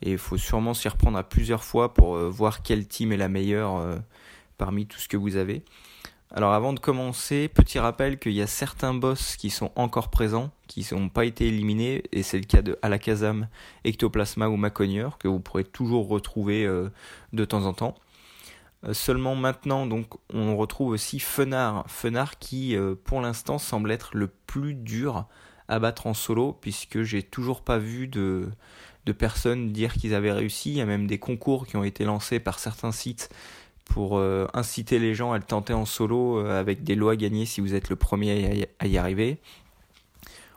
Et 0.01 0.13
il 0.13 0.17
faut 0.17 0.37
sûrement 0.37 0.73
s'y 0.73 0.87
reprendre 0.87 1.17
à 1.17 1.23
plusieurs 1.23 1.63
fois 1.63 1.93
pour 1.93 2.15
euh, 2.15 2.29
voir 2.29 2.61
quelle 2.61 2.87
team 2.87 3.11
est 3.11 3.17
la 3.17 3.27
meilleure 3.27 3.99
parmi 4.57 4.85
tout 4.85 4.99
ce 4.99 5.09
que 5.09 5.17
vous 5.17 5.35
avez. 5.35 5.65
Alors 6.31 6.53
avant 6.53 6.73
de 6.73 6.79
commencer, 6.79 7.47
petit 7.47 7.79
rappel 7.79 8.17
qu'il 8.17 8.33
y 8.33 8.41
a 8.41 8.47
certains 8.47 8.93
boss 8.93 9.35
qui 9.35 9.49
sont 9.49 9.71
encore 9.75 10.09
présents, 10.09 10.51
qui 10.67 10.85
n'ont 10.91 11.07
pas 11.07 11.23
été 11.23 11.47
éliminés, 11.47 12.03
et 12.11 12.23
c'est 12.23 12.39
le 12.39 12.45
cas 12.45 12.61
de 12.61 12.77
Alakazam, 12.81 13.47
Ectoplasma 13.85 14.49
ou 14.49 14.57
Macogneur, 14.57 15.17
que 15.17 15.27
vous 15.27 15.39
pourrez 15.39 15.63
toujours 15.63 16.07
retrouver 16.07 16.65
euh, 16.65 16.89
de 17.31 17.45
temps 17.45 17.65
en 17.65 17.73
temps. 17.73 17.95
Euh, 18.85 18.93
seulement 18.93 19.35
maintenant, 19.35 19.85
donc, 19.85 20.07
on 20.33 20.57
retrouve 20.57 20.89
aussi 20.89 21.19
Fenard, 21.19 21.85
Fenard 21.87 22.39
qui, 22.39 22.75
euh, 22.75 22.95
pour 22.95 23.21
l'instant, 23.21 23.59
semble 23.59 23.91
être 23.91 24.15
le 24.15 24.27
plus 24.27 24.73
dur 24.73 25.27
à 25.67 25.79
battre 25.79 26.07
en 26.07 26.13
solo, 26.13 26.53
puisque 26.53 27.03
j'ai 27.03 27.21
toujours 27.23 27.61
pas 27.61 27.77
vu 27.77 28.07
de, 28.07 28.49
de 29.05 29.11
personnes 29.11 29.71
dire 29.71 29.93
qu'ils 29.93 30.15
avaient 30.15 30.31
réussi. 30.31 30.71
Il 30.71 30.77
y 30.77 30.81
a 30.81 30.85
même 30.85 31.07
des 31.07 31.19
concours 31.19 31.67
qui 31.67 31.77
ont 31.77 31.83
été 31.83 32.03
lancés 32.03 32.39
par 32.39 32.59
certains 32.59 32.91
sites 32.91 33.29
pour 33.85 34.17
euh, 34.17 34.47
inciter 34.53 34.99
les 34.99 35.15
gens 35.15 35.31
à 35.31 35.37
le 35.37 35.43
tenter 35.43 35.73
en 35.73 35.85
solo 35.85 36.39
euh, 36.39 36.59
avec 36.59 36.83
des 36.83 36.95
lois 36.95 37.15
gagnées 37.15 37.45
si 37.45 37.61
vous 37.61 37.73
êtes 37.73 37.89
le 37.89 37.95
premier 37.95 38.67
à 38.79 38.87
y 38.87 38.97
arriver. 38.97 39.37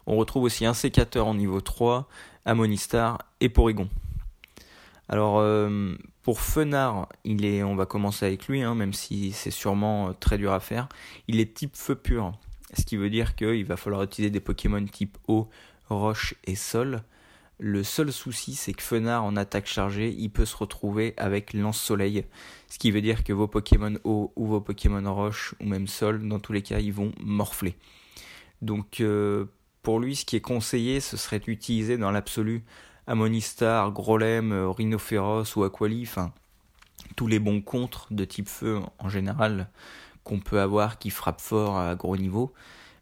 On 0.07 0.17
retrouve 0.17 0.45
aussi 0.45 0.65
un 0.65 0.75
sécateur 0.75 1.27
en 1.27 1.35
niveau 1.35 1.61
3, 1.61 2.09
Amonistar 2.47 3.19
et 3.41 3.49
Porygon. 3.49 3.89
Alors 5.09 5.39
euh, 5.39 5.95
pour 6.23 6.41
Fenard, 6.41 7.09
il 7.25 7.45
est, 7.45 7.63
on 7.63 7.77
va 7.77 7.87
commencer 7.87 8.27
avec 8.27 8.49
lui, 8.49 8.63
hein, 8.63 8.75
même 8.75 8.93
si 8.93 9.33
c'est 9.33 9.51
sûrement 9.51 10.13
très 10.15 10.39
dur 10.39 10.53
à 10.53 10.61
faire. 10.61 10.89
Il 11.29 11.41
est 11.41 11.55
type 11.55 11.77
feu 11.77 11.95
pur, 11.95 12.33
ce 12.75 12.85
qui 12.85 12.97
veut 12.97 13.11
dire 13.11 13.37
qu'il 13.37 13.65
va 13.65 13.77
falloir 13.77 14.03
utiliser 14.03 14.31
des 14.31 14.41
Pokémon 14.41 14.85
type 14.85 15.17
eau, 15.29 15.49
roche 15.89 16.35
et 16.45 16.55
sol. 16.55 17.03
Le 17.61 17.83
seul 17.83 18.13
souci, 18.13 18.55
c'est 18.55 18.73
que 18.73 18.83
Fenard 18.83 19.25
en 19.25 19.37
attaque 19.37 19.67
chargée, 19.67 20.15
il 20.17 20.31
peut 20.31 20.45
se 20.45 20.57
retrouver 20.57 21.15
avec 21.17 21.53
lance-soleil. 21.53 22.25
Ce 22.69 22.79
qui 22.79 22.93
veut 22.93 23.01
dire 23.01 23.25
que 23.25 23.33
vos 23.33 23.49
Pokémon 23.49 23.95
eau 24.05 24.33
ou 24.37 24.47
vos 24.47 24.61
Pokémon 24.61 25.13
roche 25.13 25.57
ou 25.61 25.65
même 25.65 25.89
sol, 25.89 26.29
dans 26.29 26.39
tous 26.39 26.53
les 26.53 26.63
cas, 26.63 26.79
ils 26.79 26.93
vont 26.93 27.11
morfler. 27.21 27.77
Donc 28.63 29.01
euh, 29.01 29.47
pour 29.83 29.99
lui, 29.99 30.15
ce 30.15 30.25
qui 30.25 30.37
est 30.37 30.41
conseillé, 30.41 31.01
ce 31.01 31.17
serait 31.17 31.41
d'utiliser 31.41 31.99
dans 31.99 32.13
l'absolu 32.13 32.65
Amonistar, 33.09 33.91
Grolem, 33.91 34.53
euh, 34.53 34.69
Rhinophéros 34.69 35.57
ou 35.57 35.65
Aquali, 35.65 36.03
enfin 36.03 36.33
tous 37.17 37.27
les 37.27 37.39
bons 37.39 37.61
contres 37.61 38.07
de 38.13 38.25
type 38.25 38.49
feu 38.49 38.81
en 38.99 39.09
général 39.09 39.71
qu'on 40.25 40.41
peut 40.41 40.61
avoir 40.61 40.99
qui 40.99 41.11
frappent 41.11 41.41
fort 41.41 41.79
à 41.79 41.95
gros 41.95 42.17
niveau. 42.17 42.53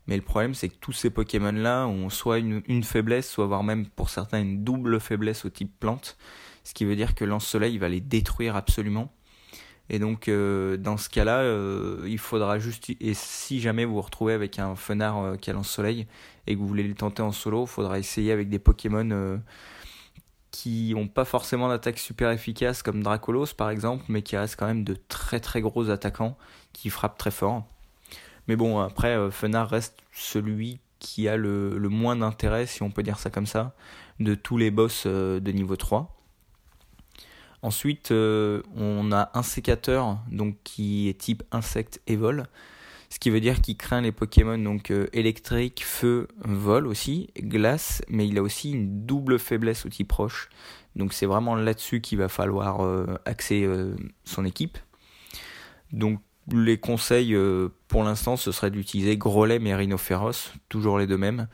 Mais 0.06 0.16
le 0.16 0.22
problème, 0.22 0.54
c'est 0.54 0.68
que 0.68 0.76
tous 0.80 0.92
ces 0.92 1.10
Pokémon-là 1.10 1.86
ont 1.86 2.10
soit 2.10 2.38
une, 2.38 2.82
faiblesse, 2.84 3.28
soit 3.28 3.46
voire 3.46 3.64
même 3.64 3.86
pour 3.86 4.08
certains 4.10 4.40
une 4.40 4.62
double 4.62 5.00
faiblesse 5.00 5.44
au 5.44 5.50
type 5.50 5.72
plante. 5.80 6.16
Ce 6.64 6.74
qui 6.74 6.84
veut 6.84 6.96
dire 6.96 7.14
que 7.14 7.24
Lance-Soleil 7.24 7.78
va 7.78 7.88
les 7.88 8.00
détruire 8.00 8.56
absolument. 8.56 9.12
Et 9.88 9.98
donc, 9.98 10.28
euh, 10.28 10.76
dans 10.76 10.96
ce 10.96 11.08
cas-là, 11.08 11.40
euh, 11.40 12.04
il 12.06 12.18
faudra 12.18 12.58
juste. 12.58 12.90
Et 13.00 13.14
si 13.14 13.60
jamais 13.60 13.84
vous 13.84 13.94
vous 13.94 14.02
retrouvez 14.02 14.32
avec 14.32 14.58
un 14.58 14.74
Fenard 14.74 15.18
euh, 15.18 15.36
qui 15.36 15.50
a 15.50 15.52
Lance-Soleil 15.52 16.06
et 16.46 16.54
que 16.54 16.58
vous 16.58 16.66
voulez 16.66 16.82
le 16.82 16.94
tenter 16.94 17.22
en 17.22 17.32
solo, 17.32 17.64
il 17.64 17.68
faudra 17.68 17.98
essayer 17.98 18.32
avec 18.32 18.48
des 18.48 18.58
Pokémon 18.58 19.40
qui 20.50 20.94
n'ont 20.94 21.08
pas 21.08 21.24
forcément 21.24 21.68
d'attaque 21.68 21.98
super 21.98 22.30
efficace 22.30 22.82
comme 22.82 23.02
Dracolos 23.02 23.54
par 23.56 23.70
exemple, 23.70 24.04
mais 24.08 24.22
qui 24.22 24.36
restent 24.36 24.56
quand 24.56 24.66
même 24.66 24.84
de 24.84 24.96
très 25.08 25.38
très 25.38 25.60
gros 25.60 25.90
attaquants 25.90 26.36
qui 26.72 26.88
frappent 26.88 27.18
très 27.18 27.30
fort. 27.30 27.64
Mais 28.48 28.56
bon, 28.56 28.80
après, 28.80 29.16
euh, 29.16 29.30
Fenard 29.30 29.68
reste 29.68 29.98
celui 30.12 30.78
qui 30.98 31.28
a 31.28 31.36
le, 31.36 31.78
moins 31.88 32.16
d'intérêt, 32.16 32.66
si 32.66 32.82
on 32.82 32.90
peut 32.90 33.02
dire 33.02 33.18
ça 33.18 33.30
comme 33.30 33.46
ça, 33.46 33.74
de 34.20 34.34
tous 34.34 34.56
les 34.56 34.70
boss 34.70 35.04
euh, 35.06 35.40
de 35.40 35.52
niveau 35.52 35.76
3. 35.76 36.12
Ensuite, 37.62 38.12
euh, 38.12 38.62
on 38.76 39.12
a 39.12 39.30
un 39.34 39.42
sécateur 39.42 40.18
donc, 40.30 40.56
qui 40.62 41.08
est 41.08 41.18
type 41.18 41.42
insecte 41.50 42.00
et 42.06 42.16
vol. 42.16 42.46
Ce 43.08 43.18
qui 43.18 43.30
veut 43.30 43.40
dire 43.40 43.60
qu'il 43.60 43.76
craint 43.76 44.00
les 44.00 44.12
Pokémon 44.12 44.58
donc 44.58 44.92
électrique, 45.12 45.84
feu, 45.84 46.26
vol 46.38 46.86
aussi, 46.88 47.30
glace, 47.38 48.02
mais 48.08 48.26
il 48.26 48.36
a 48.36 48.42
aussi 48.42 48.72
une 48.72 49.06
double 49.06 49.38
faiblesse 49.38 49.86
au 49.86 49.88
type 49.88 50.10
roche. 50.10 50.48
Donc 50.96 51.12
c'est 51.12 51.26
vraiment 51.26 51.54
là-dessus 51.54 52.00
qu'il 52.00 52.18
va 52.18 52.28
falloir 52.28 52.80
axer 53.24 53.68
son 54.24 54.44
équipe. 54.44 54.76
Donc 55.92 56.20
les 56.52 56.78
conseils 56.78 57.34
euh, 57.34 57.68
pour 57.88 58.04
l'instant 58.04 58.36
ce 58.36 58.52
serait 58.52 58.70
d'utiliser 58.70 59.16
Grolem 59.16 59.66
et 59.66 59.74
Rhinophéros, 59.74 60.52
toujours 60.68 60.98
les 60.98 61.06
deux 61.06 61.18
mêmes, 61.18 61.48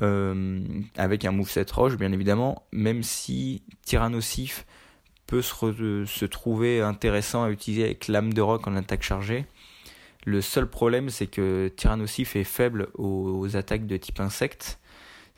euh, 0.00 0.60
avec 0.96 1.24
un 1.24 1.32
moveset 1.32 1.66
roche 1.72 1.96
bien 1.96 2.12
évidemment, 2.12 2.66
même 2.72 3.02
si 3.02 3.62
Tyrannosif 3.84 4.64
peut 5.26 5.42
se, 5.42 6.24
trouver 6.26 6.82
intéressant 6.82 7.44
à 7.44 7.50
utiliser 7.50 7.84
avec 7.84 8.08
Lame 8.08 8.32
de 8.32 8.42
Roc 8.42 8.66
en 8.66 8.76
attaque 8.76 9.02
chargée. 9.02 9.46
Le 10.24 10.40
seul 10.40 10.68
problème 10.68 11.08
c'est 11.08 11.26
que 11.26 11.68
Tyrannosif 11.68 12.36
est 12.36 12.44
faible 12.44 12.88
aux, 12.94 13.56
attaques 13.56 13.86
de 13.86 13.96
type 13.96 14.20
insecte. 14.20 14.78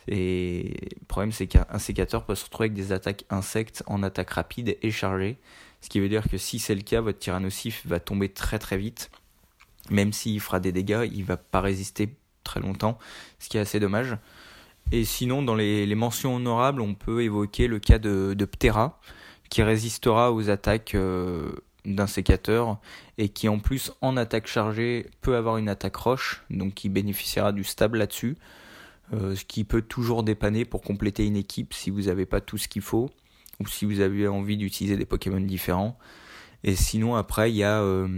Et 0.06 0.74
le 1.00 1.06
problème 1.06 1.32
c'est 1.32 1.46
qu'un 1.46 1.78
sécateur 1.78 2.24
peut 2.26 2.34
se 2.34 2.44
retrouver 2.44 2.66
avec 2.66 2.74
des 2.74 2.92
attaques 2.92 3.24
insectes 3.30 3.82
en 3.86 4.02
attaque 4.02 4.30
rapide 4.30 4.76
et 4.82 4.90
chargée. 4.90 5.38
Ce 5.84 5.90
qui 5.90 6.00
veut 6.00 6.08
dire 6.08 6.26
que 6.30 6.38
si 6.38 6.58
c'est 6.58 6.74
le 6.74 6.80
cas, 6.80 7.02
votre 7.02 7.18
tyrannosif 7.18 7.82
va 7.84 8.00
tomber 8.00 8.30
très 8.30 8.58
très 8.58 8.78
vite. 8.78 9.10
Même 9.90 10.14
s'il 10.14 10.40
fera 10.40 10.58
des 10.58 10.72
dégâts, 10.72 11.06
il 11.12 11.24
va 11.24 11.36
pas 11.36 11.60
résister 11.60 12.16
très 12.42 12.58
longtemps, 12.58 12.98
ce 13.38 13.50
qui 13.50 13.58
est 13.58 13.60
assez 13.60 13.80
dommage. 13.80 14.16
Et 14.92 15.04
sinon, 15.04 15.42
dans 15.42 15.54
les, 15.54 15.94
mentions 15.94 16.36
honorables, 16.36 16.80
on 16.80 16.94
peut 16.94 17.22
évoquer 17.22 17.66
le 17.66 17.80
cas 17.80 17.98
de, 17.98 18.34
Ptera, 18.50 18.98
qui 19.50 19.62
résistera 19.62 20.32
aux 20.32 20.48
attaques 20.48 20.94
euh, 20.94 21.52
d'un 21.84 22.06
sécateur 22.06 22.78
et 23.18 23.28
qui 23.28 23.50
en 23.50 23.58
plus 23.58 23.92
en 24.00 24.16
attaque 24.16 24.46
chargée 24.46 25.10
peut 25.20 25.36
avoir 25.36 25.58
une 25.58 25.68
attaque 25.68 25.96
roche, 25.96 26.44
donc 26.48 26.72
qui 26.72 26.88
bénéficiera 26.88 27.52
du 27.52 27.62
stable 27.62 27.98
là-dessus, 27.98 28.38
euh, 29.12 29.36
ce 29.36 29.44
qui 29.44 29.64
peut 29.64 29.82
toujours 29.82 30.22
dépanner 30.22 30.64
pour 30.64 30.80
compléter 30.80 31.26
une 31.26 31.36
équipe 31.36 31.74
si 31.74 31.90
vous 31.90 32.04
n'avez 32.04 32.24
pas 32.24 32.40
tout 32.40 32.56
ce 32.56 32.68
qu'il 32.68 32.80
faut 32.80 33.10
ou 33.61 33.66
si 33.68 33.84
vous 33.84 34.00
avez 34.00 34.28
envie 34.28 34.56
d'utiliser 34.56 34.96
des 34.96 35.04
Pokémon 35.04 35.40
différents. 35.40 35.99
Et 36.62 36.75
sinon, 36.76 37.14
après, 37.14 37.50
il 37.50 37.56
y 37.56 37.62
a 37.62 37.80
euh, 37.80 38.08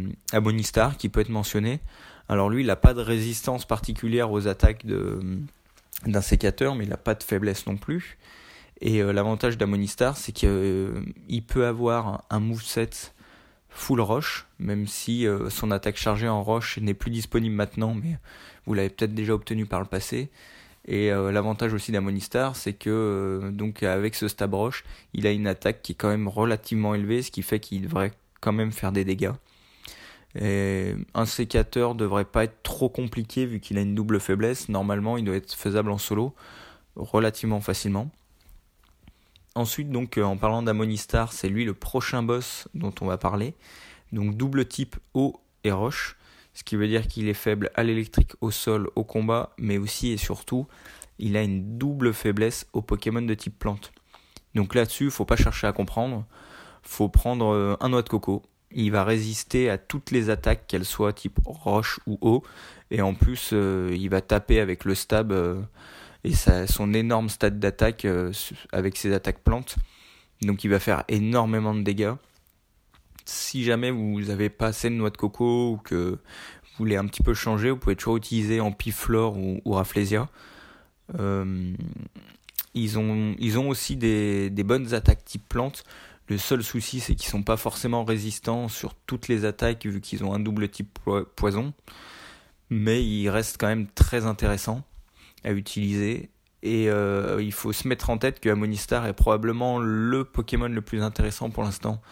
qui 0.98 1.08
peut 1.08 1.20
être 1.20 1.28
mentionné. 1.28 1.80
Alors 2.28 2.48
lui, 2.48 2.62
il 2.62 2.66
n'a 2.66 2.76
pas 2.76 2.94
de 2.94 3.00
résistance 3.00 3.64
particulière 3.64 4.30
aux 4.30 4.46
attaques 4.46 4.86
d'un 4.86 6.20
sécateur, 6.20 6.74
mais 6.74 6.84
il 6.84 6.90
n'a 6.90 6.96
pas 6.96 7.14
de 7.14 7.22
faiblesse 7.22 7.66
non 7.66 7.76
plus. 7.76 8.18
Et 8.80 9.02
euh, 9.02 9.12
l'avantage 9.12 9.58
d'Amonistar, 9.58 10.16
c'est 10.16 10.32
qu'il 10.32 10.48
euh, 10.50 11.02
peut 11.46 11.66
avoir 11.66 12.24
un 12.30 12.40
moveset 12.40 12.90
full 13.68 14.00
roche, 14.00 14.46
même 14.58 14.86
si 14.86 15.26
son 15.50 15.70
attaque 15.70 15.98
chargée 15.98 16.28
en 16.28 16.42
roche 16.42 16.78
n'est 16.78 16.94
plus 16.94 17.10
disponible 17.10 17.54
maintenant, 17.54 17.94
mais 17.94 18.16
vous 18.64 18.72
l'avez 18.72 18.88
peut-être 18.88 19.14
déjà 19.14 19.34
obtenu 19.34 19.66
par 19.66 19.80
le 19.80 19.86
passé. 19.86 20.30
Et 20.86 21.10
euh, 21.10 21.32
l'avantage 21.32 21.74
aussi 21.74 21.90
d'Amonistar, 21.90 22.54
c'est 22.54 22.72
que 22.72 22.90
euh, 22.90 23.50
donc 23.50 23.82
avec 23.82 24.14
ce 24.14 24.28
Stabroche, 24.28 24.84
il 25.14 25.26
a 25.26 25.32
une 25.32 25.48
attaque 25.48 25.82
qui 25.82 25.92
est 25.92 25.94
quand 25.96 26.08
même 26.08 26.28
relativement 26.28 26.94
élevée, 26.94 27.22
ce 27.22 27.30
qui 27.30 27.42
fait 27.42 27.58
qu'il 27.58 27.82
devrait 27.82 28.12
quand 28.40 28.52
même 28.52 28.72
faire 28.72 28.92
des 28.92 29.04
dégâts. 29.04 29.32
Et 30.38 30.94
un 31.14 31.26
sécateur 31.26 31.94
devrait 31.94 32.24
pas 32.24 32.44
être 32.44 32.62
trop 32.62 32.88
compliqué 32.88 33.46
vu 33.46 33.58
qu'il 33.58 33.78
a 33.78 33.80
une 33.80 33.94
double 33.94 34.20
faiblesse. 34.20 34.68
Normalement, 34.68 35.16
il 35.16 35.24
doit 35.24 35.36
être 35.36 35.54
faisable 35.54 35.90
en 35.90 35.98
solo 35.98 36.34
relativement 36.94 37.60
facilement. 37.60 38.10
Ensuite, 39.54 39.90
donc, 39.90 40.18
euh, 40.18 40.22
en 40.22 40.36
parlant 40.36 40.62
d'Amonistar, 40.62 41.32
c'est 41.32 41.48
lui 41.48 41.64
le 41.64 41.72
prochain 41.72 42.22
boss 42.22 42.68
dont 42.74 42.92
on 43.00 43.06
va 43.06 43.16
parler. 43.16 43.54
Donc, 44.12 44.36
double 44.36 44.66
type 44.66 44.96
eau 45.14 45.40
et 45.64 45.72
roche 45.72 46.16
ce 46.56 46.64
qui 46.64 46.74
veut 46.74 46.88
dire 46.88 47.06
qu'il 47.06 47.28
est 47.28 47.34
faible 47.34 47.70
à 47.74 47.82
l'électrique, 47.82 48.32
au 48.40 48.50
sol, 48.50 48.88
au 48.96 49.04
combat, 49.04 49.52
mais 49.58 49.76
aussi 49.76 50.12
et 50.12 50.16
surtout, 50.16 50.66
il 51.18 51.36
a 51.36 51.42
une 51.42 51.76
double 51.76 52.14
faiblesse 52.14 52.66
aux 52.72 52.80
Pokémon 52.80 53.20
de 53.20 53.34
type 53.34 53.58
plante. 53.58 53.92
Donc 54.54 54.74
là-dessus, 54.74 55.10
faut 55.10 55.26
pas 55.26 55.36
chercher 55.36 55.66
à 55.66 55.72
comprendre, 55.72 56.24
faut 56.82 57.10
prendre 57.10 57.52
euh, 57.52 57.76
un 57.80 57.90
noix 57.90 58.00
de 58.00 58.08
coco. 58.08 58.42
Il 58.70 58.90
va 58.90 59.04
résister 59.04 59.68
à 59.68 59.76
toutes 59.76 60.10
les 60.10 60.30
attaques, 60.30 60.66
qu'elles 60.66 60.86
soient 60.86 61.12
type 61.12 61.40
roche 61.44 62.00
ou 62.06 62.16
eau, 62.22 62.42
et 62.90 63.02
en 63.02 63.12
plus, 63.12 63.50
euh, 63.52 63.94
il 63.94 64.08
va 64.08 64.22
taper 64.22 64.58
avec 64.58 64.86
le 64.86 64.94
stab 64.94 65.32
euh, 65.32 65.60
et 66.24 66.32
son 66.32 66.94
énorme 66.94 67.28
stade 67.28 67.60
d'attaque 67.60 68.06
avec 68.72 68.96
ses 68.96 69.12
attaques 69.12 69.44
plantes. 69.44 69.76
Donc 70.40 70.64
il 70.64 70.70
va 70.70 70.80
faire 70.80 71.04
énormément 71.08 71.74
de 71.74 71.82
dégâts 71.82 72.14
si 73.26 73.64
jamais 73.64 73.90
vous 73.90 74.20
n'avez 74.22 74.50
pas 74.50 74.68
assez 74.68 74.88
de 74.88 74.94
noix 74.94 75.10
de 75.10 75.16
coco 75.16 75.72
ou 75.72 75.76
que 75.78 76.18
vous 76.76 76.78
voulez 76.78 76.96
un 76.96 77.06
petit 77.06 77.22
peu 77.22 77.34
changer, 77.34 77.70
vous 77.70 77.76
pouvez 77.76 77.96
toujours 77.96 78.16
utiliser 78.16 78.60
Ampiflore 78.60 79.36
ou, 79.36 79.60
ou 79.64 79.72
Rafflesia. 79.72 80.28
Euh, 81.18 81.72
ils, 82.74 82.98
ont, 82.98 83.34
ils 83.38 83.58
ont 83.58 83.68
aussi 83.68 83.96
des, 83.96 84.50
des 84.50 84.62
bonnes 84.62 84.94
attaques 84.94 85.24
type 85.24 85.48
plante. 85.48 85.84
Le 86.28 86.38
seul 86.38 86.62
souci, 86.62 87.00
c'est 87.00 87.14
qu'ils 87.14 87.30
sont 87.30 87.42
pas 87.42 87.56
forcément 87.56 88.04
résistants 88.04 88.68
sur 88.68 88.94
toutes 88.94 89.28
les 89.28 89.44
attaques 89.44 89.86
vu 89.86 90.00
qu'ils 90.00 90.24
ont 90.24 90.34
un 90.34 90.40
double 90.40 90.68
type 90.68 90.98
poison. 91.36 91.72
Mais 92.68 93.04
ils 93.04 93.28
restent 93.28 93.58
quand 93.58 93.68
même 93.68 93.86
très 93.86 94.26
intéressants 94.26 94.82
à 95.44 95.52
utiliser. 95.52 96.30
Et 96.62 96.90
euh, 96.90 97.40
il 97.40 97.52
faut 97.52 97.72
se 97.72 97.86
mettre 97.86 98.10
en 98.10 98.18
tête 98.18 98.40
que 98.40 98.48
Amonistar 98.48 99.06
est 99.06 99.12
probablement 99.12 99.78
le 99.78 100.24
Pokémon 100.24 100.68
le 100.68 100.80
plus 100.82 101.02
intéressant 101.02 101.48
pour 101.50 101.62
l'instant 101.62 102.02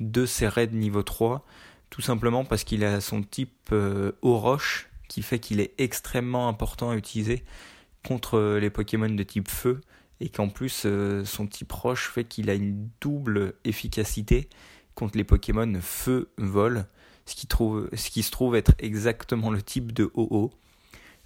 de 0.00 0.26
ces 0.26 0.48
raids 0.48 0.68
niveau 0.68 1.02
3, 1.02 1.44
tout 1.90 2.02
simplement 2.02 2.44
parce 2.44 2.64
qu'il 2.64 2.84
a 2.84 3.00
son 3.00 3.22
type 3.22 3.70
euh, 3.72 4.12
eau 4.22 4.38
roche, 4.38 4.88
qui 5.08 5.22
fait 5.22 5.38
qu'il 5.38 5.60
est 5.60 5.72
extrêmement 5.78 6.48
important 6.48 6.90
à 6.90 6.96
utiliser 6.96 7.44
contre 8.06 8.58
les 8.60 8.70
Pokémon 8.70 9.08
de 9.08 9.22
type 9.22 9.48
feu, 9.48 9.80
et 10.20 10.28
qu'en 10.28 10.48
plus 10.48 10.82
euh, 10.84 11.24
son 11.24 11.46
type 11.46 11.72
roche 11.72 12.10
fait 12.10 12.24
qu'il 12.24 12.50
a 12.50 12.54
une 12.54 12.88
double 13.00 13.54
efficacité 13.64 14.48
contre 14.94 15.16
les 15.16 15.24
Pokémon 15.24 15.78
feu 15.80 16.30
vol, 16.38 16.86
ce 17.24 17.34
qui, 18.10 18.22
se 18.22 18.30
trouve 18.30 18.56
être 18.56 18.72
exactement 18.78 19.50
le 19.50 19.62
type 19.62 19.92
de 19.92 20.10
OO, 20.14 20.50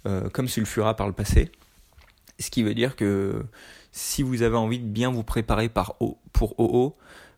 euh, 0.05 0.29
comme 0.29 0.47
Sulfura 0.47 0.95
par 0.95 1.07
le 1.07 1.13
passé. 1.13 1.51
Ce 2.39 2.49
qui 2.49 2.63
veut 2.63 2.73
dire 2.73 2.95
que 2.95 3.45
si 3.91 4.21
vous 4.21 4.41
avez 4.41 4.57
envie 4.57 4.79
de 4.79 4.87
bien 4.87 5.11
vous 5.11 5.23
préparer 5.23 5.69
pour 5.69 6.59
OO, 6.59 6.95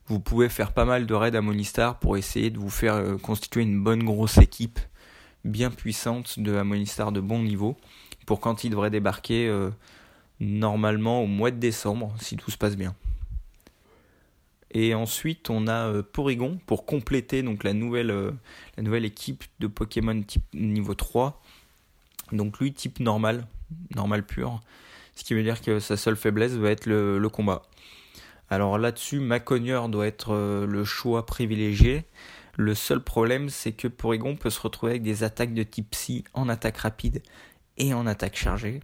vous 0.08 0.20
pouvez 0.20 0.50
faire 0.50 0.72
pas 0.72 0.86
mal 0.86 1.06
de 1.06 1.14
raids 1.14 1.36
à 1.36 1.42
Monistar 1.42 2.00
pour 2.00 2.18
essayer 2.18 2.50
de 2.50 2.60
vous 2.60 2.70
faire 2.70 2.96
euh, 2.96 3.18
constituer 3.18 3.62
une 3.62 3.84
bonne 3.84 4.04
grosse 4.04 4.38
équipe 4.38 4.80
bien 5.44 5.72
puissante 5.72 6.40
de 6.40 6.62
Monistar 6.62 7.12
de 7.12 7.20
bon 7.20 7.42
niveau 7.42 7.78
pour 8.26 8.40
quand 8.40 8.64
il 8.64 8.70
devrait 8.70 8.90
débarquer 8.90 9.48
euh, 9.48 9.70
normalement 10.40 11.22
au 11.22 11.28
mois 11.28 11.52
de 11.52 11.58
décembre 11.58 12.14
si 12.20 12.38
tout 12.38 12.52
se 12.52 12.58
passe 12.58 12.76
bien. 12.76 12.96
Et 14.72 14.94
ensuite 14.94 15.50
on 15.50 15.68
a 15.68 15.88
euh, 15.90 16.04
Porygon 16.04 16.60
pour 16.66 16.86
compléter 16.86 17.42
donc 17.42 17.64
la 17.64 17.74
nouvelle, 17.74 18.14
la 18.78 18.84
nouvelle 18.84 19.06
équipe 19.06 19.44
de 19.60 19.68
Pokémon 19.68 20.22
type 20.22 20.44
niveau 20.54 20.94
3. 20.94 21.42
Donc 22.32 22.60
lui 22.60 22.74
type 22.74 23.00
normal, 23.00 23.48
normal 23.96 24.26
pur. 24.26 24.62
ce 25.16 25.24
qui 25.24 25.34
veut 25.34 25.44
dire 25.44 25.62
que 25.62 25.80
sa 25.80 25.98
seule 25.98 26.16
faiblesse 26.16 26.54
va 26.54 26.72
être 26.72 26.86
le, 26.86 27.28
combat. 27.30 27.64
Alors 28.50 28.78
là-dessus, 28.78 29.20
Maconier 29.20 29.80
doit 29.90 30.08
être 30.08 30.34
euh, 30.34 30.68
le 30.68 30.84
choix 30.84 31.26
privilégié. 31.26 32.06
Le 32.58 32.76
seul 32.76 33.02
problème, 33.02 33.50
c'est 33.50 33.72
que 33.72 33.88
Porygon 33.88 34.36
peut 34.36 34.50
se 34.50 34.62
retrouver 34.62 34.94
avec 34.94 35.04
des 35.04 35.24
attaques 35.24 35.54
de 35.54 35.64
type 35.64 35.92
Psy 35.92 36.24
en 36.34 36.48
attaque 36.48 36.78
rapide 36.78 37.22
et 37.78 37.94
en 37.94 38.06
attaque 38.08 38.38
chargée. 38.38 38.82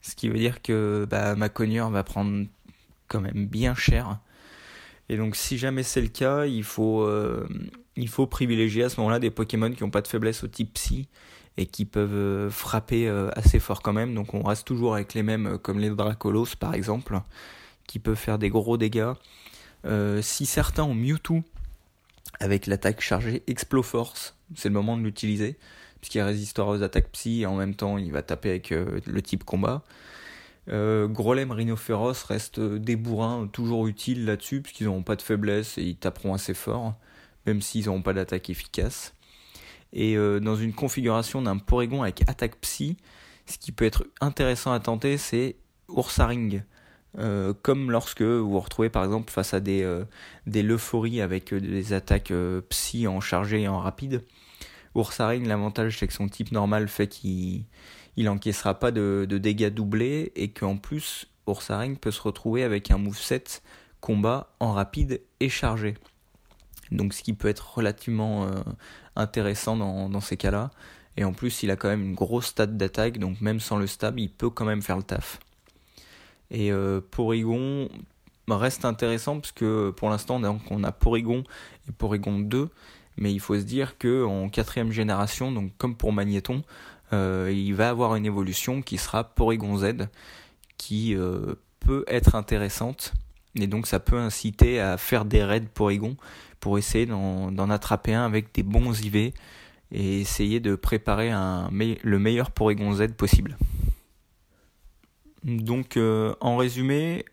Ce 0.00 0.14
qui 0.14 0.28
veut 0.28 0.38
dire 0.38 0.62
que 0.62 1.06
bah, 1.10 1.34
Maconier 1.34 1.84
va 1.90 2.04
prendre 2.04 2.46
quand 3.08 3.20
même 3.20 3.46
bien 3.46 3.74
cher. 3.74 4.20
Et 5.08 5.16
donc 5.16 5.36
si 5.36 5.58
jamais 5.58 5.82
c'est 5.82 6.00
le 6.00 6.08
cas, 6.08 6.46
il 6.46 6.64
faut, 6.64 7.02
euh, 7.02 7.46
privilégier 8.30 8.84
à 8.84 8.88
ce 8.88 8.98
moment-là 9.00 9.18
des 9.18 9.30
Pokémon 9.30 9.70
qui 9.72 9.82
n'ont 9.82 9.90
pas 9.90 10.00
de 10.00 10.08
faiblesse 10.08 10.44
au 10.44 10.48
type 10.48 10.72
Psy 10.74 11.08
et 11.56 11.66
qui 11.66 11.84
peuvent 11.84 12.14
euh, 12.14 12.48
frapper 12.48 13.08
assez 13.34 13.58
fort 13.58 13.82
quand 13.82 13.92
même. 13.92 14.14
Donc 14.14 14.32
on 14.32 14.42
reste 14.42 14.66
toujours 14.66 14.94
avec 14.94 15.12
les 15.12 15.24
mêmes, 15.24 15.58
comme 15.58 15.80
les 15.80 15.90
Dracolos 15.90 16.46
par 16.58 16.74
exemple, 16.74 17.20
qui 17.86 17.98
peuvent 17.98 18.16
faire 18.16 18.38
des 18.38 18.48
gros 18.48 18.76
dégâts. 18.76 19.12
si 20.20 20.46
certains 20.46 20.84
ont 20.84 20.94
Mewtwo 20.94 21.42
avec 22.38 22.66
l'attaque 22.66 23.00
chargée 23.00 23.42
Exploforce, 23.46 24.36
c'est 24.54 24.68
le 24.68 24.74
moment 24.74 24.96
de 24.96 25.02
l'utiliser, 25.02 25.56
puisqu'il 26.00 26.20
résistera 26.20 26.70
aux 26.70 26.82
attaques 26.82 27.10
psy 27.12 27.42
et 27.42 27.46
en 27.46 27.56
même 27.56 27.74
temps 27.74 27.98
il 27.98 28.12
va 28.12 28.22
taper 28.22 28.50
avec 28.50 28.70
le 28.70 29.22
type 29.22 29.44
combat. 29.44 29.82
Euh, 30.68 31.08
Grolem 31.08 31.50
Rhinophéros 31.50 32.24
reste 32.28 32.60
des 32.60 32.96
bourrins 32.96 33.48
toujours 33.48 33.86
utiles 33.86 34.24
là-dessus, 34.24 34.60
puisqu'ils 34.60 34.84
n'auront 34.84 35.02
pas 35.02 35.16
de 35.16 35.22
faiblesse 35.22 35.78
et 35.78 35.82
ils 35.82 35.96
taperont 35.96 36.34
assez 36.34 36.54
fort, 36.54 36.94
même 37.46 37.60
s'ils 37.60 37.86
n'auront 37.86 38.02
pas 38.02 38.12
d'attaque 38.12 38.50
efficace. 38.50 39.14
Et 39.92 40.16
euh, 40.16 40.38
dans 40.38 40.56
une 40.56 40.72
configuration 40.72 41.42
d'un 41.42 41.58
Porygon 41.58 42.02
avec 42.02 42.28
attaque 42.28 42.56
psy, 42.60 42.96
ce 43.46 43.58
qui 43.58 43.72
peut 43.72 43.84
être 43.84 44.06
intéressant 44.20 44.72
à 44.72 44.78
tenter, 44.78 45.18
c'est 45.18 45.56
Ursaring. 45.88 46.62
Euh, 47.18 47.52
comme 47.62 47.90
lorsque 47.90 48.22
vous 48.22 48.50
vous 48.50 48.60
retrouvez 48.60 48.88
par 48.88 49.04
exemple 49.04 49.32
face 49.32 49.52
à 49.52 49.58
des, 49.58 49.82
euh, 49.82 50.04
avec 51.22 51.52
des 51.52 51.92
attaques 51.92 52.32
psy 52.68 53.08
en 53.08 53.20
chargé 53.20 53.62
et 53.62 53.68
en 53.68 53.78
rapide. 53.78 54.22
Ursaring, 54.94 55.46
l'avantage 55.46 55.98
c'est 55.98 56.06
que 56.06 56.12
son 56.12 56.28
type 56.28 56.52
normal 56.52 56.88
fait 56.88 57.08
qu'il 57.08 57.64
il 58.16 58.28
encaissera 58.28 58.78
pas 58.78 58.90
de, 58.90 59.26
dégâts 59.26 59.70
doublés 59.70 60.32
et 60.36 60.50
qu'en 60.50 60.76
plus 60.76 61.26
Ursaring 61.46 61.96
peut 61.96 62.10
se 62.10 62.20
retrouver 62.20 62.64
avec 62.64 62.90
un 62.90 62.98
moveset 62.98 63.44
combat 64.00 64.52
en 64.60 64.72
rapide 64.72 65.20
et 65.40 65.48
chargé. 65.48 65.94
Donc 66.90 67.14
ce 67.14 67.22
qui 67.22 67.32
peut 67.34 67.48
être 67.48 67.76
relativement 67.76 68.46
euh, 68.46 68.52
intéressant 69.16 69.76
dans, 69.76 70.20
ces 70.20 70.36
cas-là. 70.36 70.70
Et 71.16 71.24
en 71.24 71.32
plus 71.32 71.62
il 71.62 71.70
a 71.70 71.76
quand 71.76 71.88
même 71.88 72.02
une 72.02 72.14
grosse 72.14 72.46
stat 72.46 72.66
d'attaque, 72.66 73.18
donc 73.18 73.40
même 73.40 73.60
sans 73.60 73.76
le 73.76 73.86
stab, 73.86 74.18
il 74.18 74.30
peut 74.30 74.50
quand 74.50 74.64
même 74.64 74.82
faire 74.82 74.96
le 74.96 75.02
taf. 75.02 75.38
Et 76.50 76.72
euh, 76.72 77.00
Porygon 77.10 77.88
reste 78.48 78.84
intéressant 78.84 79.38
parce 79.38 79.52
que 79.52 79.90
pour 79.90 80.10
l'instant 80.10 80.40
on 80.70 80.84
a 80.84 80.92
Porygon 80.92 81.44
et 81.88 81.92
Porygon 81.92 82.40
2, 82.40 82.68
mais 83.16 83.32
il 83.32 83.40
faut 83.40 83.56
se 83.56 83.64
dire 83.64 83.98
que 83.98 84.24
en 84.24 84.48
quatrième 84.48 84.90
génération, 84.90 85.52
donc 85.52 85.70
comme 85.78 85.94
pour 85.94 86.12
Magnéton, 86.12 86.62
euh, 87.12 87.52
il 87.52 87.74
va 87.74 87.90
avoir 87.90 88.16
une 88.16 88.26
évolution 88.26 88.82
qui 88.82 88.98
sera 88.98 89.24
Porygon 89.24 89.78
Z, 89.78 90.08
qui 90.78 91.14
euh, 91.14 91.54
peut 91.80 92.04
être 92.08 92.34
intéressante. 92.34 93.12
Et 93.56 93.66
donc 93.66 93.86
ça 93.86 93.98
peut 93.98 94.18
inciter 94.18 94.80
à 94.80 94.96
faire 94.96 95.24
des 95.24 95.42
raids 95.42 95.60
Porygon 95.60 96.16
pour 96.60 96.78
essayer 96.78 97.06
d'en 97.06 97.70
attraper 97.70 98.14
un 98.14 98.24
avec 98.24 98.54
des 98.54 98.62
bons 98.62 98.92
IV 98.92 99.32
et 99.92 100.20
essayer 100.20 100.60
de 100.60 100.76
préparer 100.76 101.30
le 101.32 102.18
meilleur 102.18 102.52
Porygon 102.52 102.92
Z 102.92 103.08
possible. 103.16 103.56
Donc 105.44 105.96
euh, 105.96 106.34
en 106.40 106.56
résumé, 106.56 107.24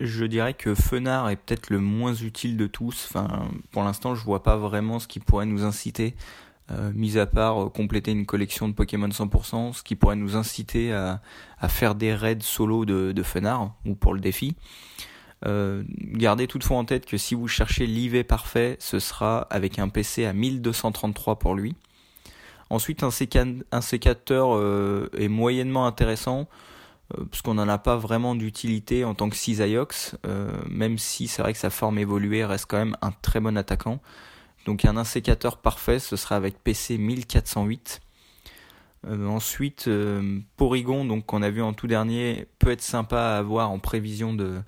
je 0.00 0.24
dirais 0.24 0.54
que 0.54 0.74
Fenard 0.74 1.30
est 1.30 1.36
peut-être 1.36 1.70
le 1.70 1.80
moins 1.80 2.14
utile 2.14 2.56
de 2.56 2.66
tous. 2.66 3.12
Pour 3.70 3.84
l'instant, 3.84 4.14
je 4.14 4.24
vois 4.24 4.42
pas 4.42 4.56
vraiment 4.56 4.98
ce 4.98 5.08
qui 5.08 5.20
pourrait 5.20 5.46
nous 5.46 5.64
inciter 5.64 6.14
euh, 6.70 6.92
mis 6.94 7.18
à 7.18 7.26
part 7.26 7.60
euh, 7.64 7.68
compléter 7.68 8.12
une 8.12 8.24
collection 8.24 8.68
de 8.68 8.72
Pokémon 8.72 9.08
100%, 9.08 9.72
ce 9.72 9.82
qui 9.82 9.96
pourrait 9.96 10.16
nous 10.16 10.36
inciter 10.36 10.92
à, 10.92 11.20
faire 11.68 11.94
des 11.94 12.14
raids 12.14 12.38
solo 12.40 12.84
de, 12.84 13.22
Fenard 13.22 13.74
ou 13.84 13.94
pour 13.94 14.14
le 14.14 14.20
défi. 14.20 14.56
Gardez 15.44 16.46
toutefois 16.46 16.76
en 16.76 16.84
tête 16.84 17.04
que 17.04 17.16
si 17.16 17.34
vous 17.34 17.48
cherchez 17.48 17.84
l'IV 17.84 18.22
parfait, 18.22 18.76
ce 18.78 19.00
sera 19.00 19.40
avec 19.50 19.80
un 19.80 19.88
PC 19.88 20.24
à 20.24 20.32
1233 20.32 21.40
pour 21.40 21.56
lui. 21.56 21.74
Ensuite, 22.70 23.02
un, 23.02 23.10
sécateur 23.80 24.56
est 25.18 25.28
moyennement 25.28 25.86
intéressant, 25.86 26.46
puisqu'on 27.30 27.54
n'en 27.54 27.68
a 27.68 27.78
pas 27.78 27.96
vraiment 27.96 28.34
d'utilité 28.34 29.04
en 29.04 29.14
tant 29.14 29.28
que 29.28 29.36
Cisaiox, 29.36 30.16
même 30.68 30.98
si 30.98 31.28
c'est 31.28 31.42
vrai 31.42 31.52
que 31.52 31.58
sa 31.58 31.70
forme 31.70 31.98
évoluée 31.98 32.44
reste 32.44 32.66
quand 32.68 32.78
même 32.78 32.96
un 33.02 33.12
très 33.12 33.40
bon 33.40 33.56
attaquant. 33.56 34.00
Donc 34.66 34.84
un 34.84 34.96
insécateur 34.96 35.58
parfait, 35.58 35.98
ce 35.98 36.16
sera 36.16 36.36
avec 36.36 36.62
PC 36.62 36.98
1408. 36.98 38.00
Euh, 39.08 39.26
ensuite, 39.26 39.88
euh, 39.88 40.38
Porygon, 40.56 41.04
donc 41.04 41.26
qu'on 41.26 41.42
a 41.42 41.50
vu 41.50 41.62
en 41.62 41.72
tout 41.72 41.88
dernier, 41.88 42.46
peut 42.58 42.70
être 42.70 42.82
sympa 42.82 43.20
à 43.20 43.38
avoir 43.38 43.70
en 43.70 43.80
prévision 43.80 44.32
de, 44.32 44.60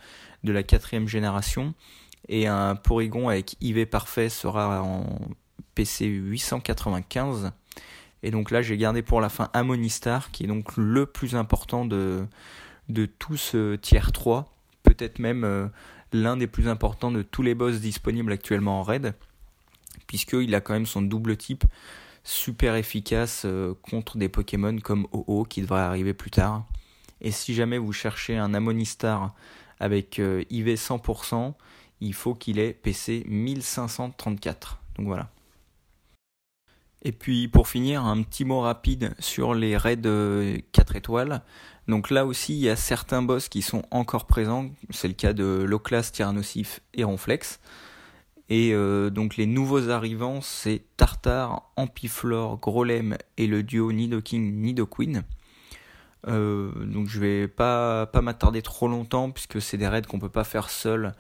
de 0.43 0.53
la 0.53 0.63
quatrième 0.63 1.07
génération. 1.07 1.75
Et 2.29 2.47
un 2.47 2.75
Porygon 2.75 3.29
avec 3.29 3.57
IV 3.61 3.87
parfait 3.87 4.29
sera 4.29 4.83
en 4.83 5.05
PC 5.75 6.07
895. 6.07 7.53
Et 8.25 8.33
donc 8.33 8.51
là, 8.51 8.63
j'ai 8.63 8.77
gardé 8.77 9.03
pour 9.03 9.21
la 9.21 9.29
fin 9.29 9.51
Amonistar, 9.53 10.33
qui 10.33 10.45
est 10.45 10.47
donc 10.49 10.77
le 10.77 11.07
plus 11.07 11.37
important 11.37 11.85
de, 11.85 12.27
de 12.89 13.07
tout 13.07 13.37
ce 13.37 13.77
tiers 13.77 14.11
3. 14.11 14.53
Peut-être 14.83 15.19
même 15.21 15.45
euh, 15.45 15.69
l'un 16.13 16.37
des 16.37 16.47
plus 16.47 16.67
importants 16.67 17.13
de 17.13 17.23
tous 17.23 17.43
les 17.43 17.55
boss 17.55 17.81
disponibles 17.81 18.33
actuellement 18.33 18.81
en 18.81 18.83
raid 18.83 19.15
puisqu'il 20.07 20.55
a 20.55 20.61
quand 20.61 20.75
même 20.75 20.87
son 20.87 21.03
double 21.03 21.37
type 21.37 21.65
super 22.23 22.77
efficace 22.77 23.43
euh, 23.45 23.75
contre 23.83 24.17
des 24.17 24.29
Pokémon 24.29 24.79
comme 24.79 25.07
OO 25.13 25.45
qui 25.45 25.61
devrait 25.61 25.81
arriver 25.81 26.15
plus 26.15 26.31
tard. 26.31 26.65
Et 27.21 27.31
si 27.31 27.55
jamais 27.55 27.79
vous 27.79 27.93
cherchez 27.93 28.37
un 28.37 28.55
Amonistar 28.55 29.35
avec 29.81 30.19
euh, 30.19 30.45
IV 30.51 30.69
100%, 30.75 31.55
il 32.01 32.15
faut 32.15 32.35
qu'il 32.35 32.59
ait 32.59 32.73
PC 32.73 33.25
1534. 33.29 34.81
Donc 34.97 35.07
voilà. 35.07 35.31
Et 37.05 37.13
puis 37.13 37.49
pour 37.49 37.69
finir, 37.69 38.05
un 38.05 38.23
petit 38.23 38.47
mot 38.47 38.61
rapide 38.61 39.15
sur 39.19 39.55
les 39.55 39.77
raids 39.77 39.97
4 39.97 40.07
euh, 40.07 40.59
étoiles. 40.95 41.43
Donc 41.87 42.11
là 42.11 42.25
aussi, 42.25 42.55
il 42.55 42.61
y 42.61 42.71
a 42.71 42.77
certains 42.77 43.21
boss 43.21 43.51
qui 43.51 43.61
sont 43.61 43.83
encore 43.91 44.27
présents. 44.27 44.71
C'est 44.89 45.09
le 45.09 45.15
cas 45.15 45.35
de 45.35 45.65
Loclas, 45.69 46.11
Tyrannosif 46.13 46.81
et 46.95 47.05
Ronflex. 47.05 47.61
Et 48.49 48.73
euh, 48.73 49.11
donc 49.11 49.37
les 49.37 49.45
nouveaux 49.45 49.91
arrivants, 49.91 50.41
c'est 50.41 50.83
Tartar, 50.97 51.71
Ampiflore, 51.77 52.59
Grolem 52.59 53.19
et 53.37 53.47
le 53.47 53.63
duo 53.63 53.93
Nidoking 53.93 54.63
Nidoqueen. 54.63 55.25
Euh, 56.27 56.73
donc 56.87 57.09
je 57.09 57.21
vais 57.21 57.49
pas, 57.49 58.07
pas 58.07 58.23
m'attarder 58.23 58.63
trop 58.63 58.89
longtemps 58.89 59.31
puisque 59.31 59.61
c'est 59.61 59.77
des 59.77 59.89
raids 59.89 60.03
qu'on 60.03 60.19
peut 60.19 60.31
pas 60.31 60.45
faire 60.45 60.71
seul. 60.71 61.13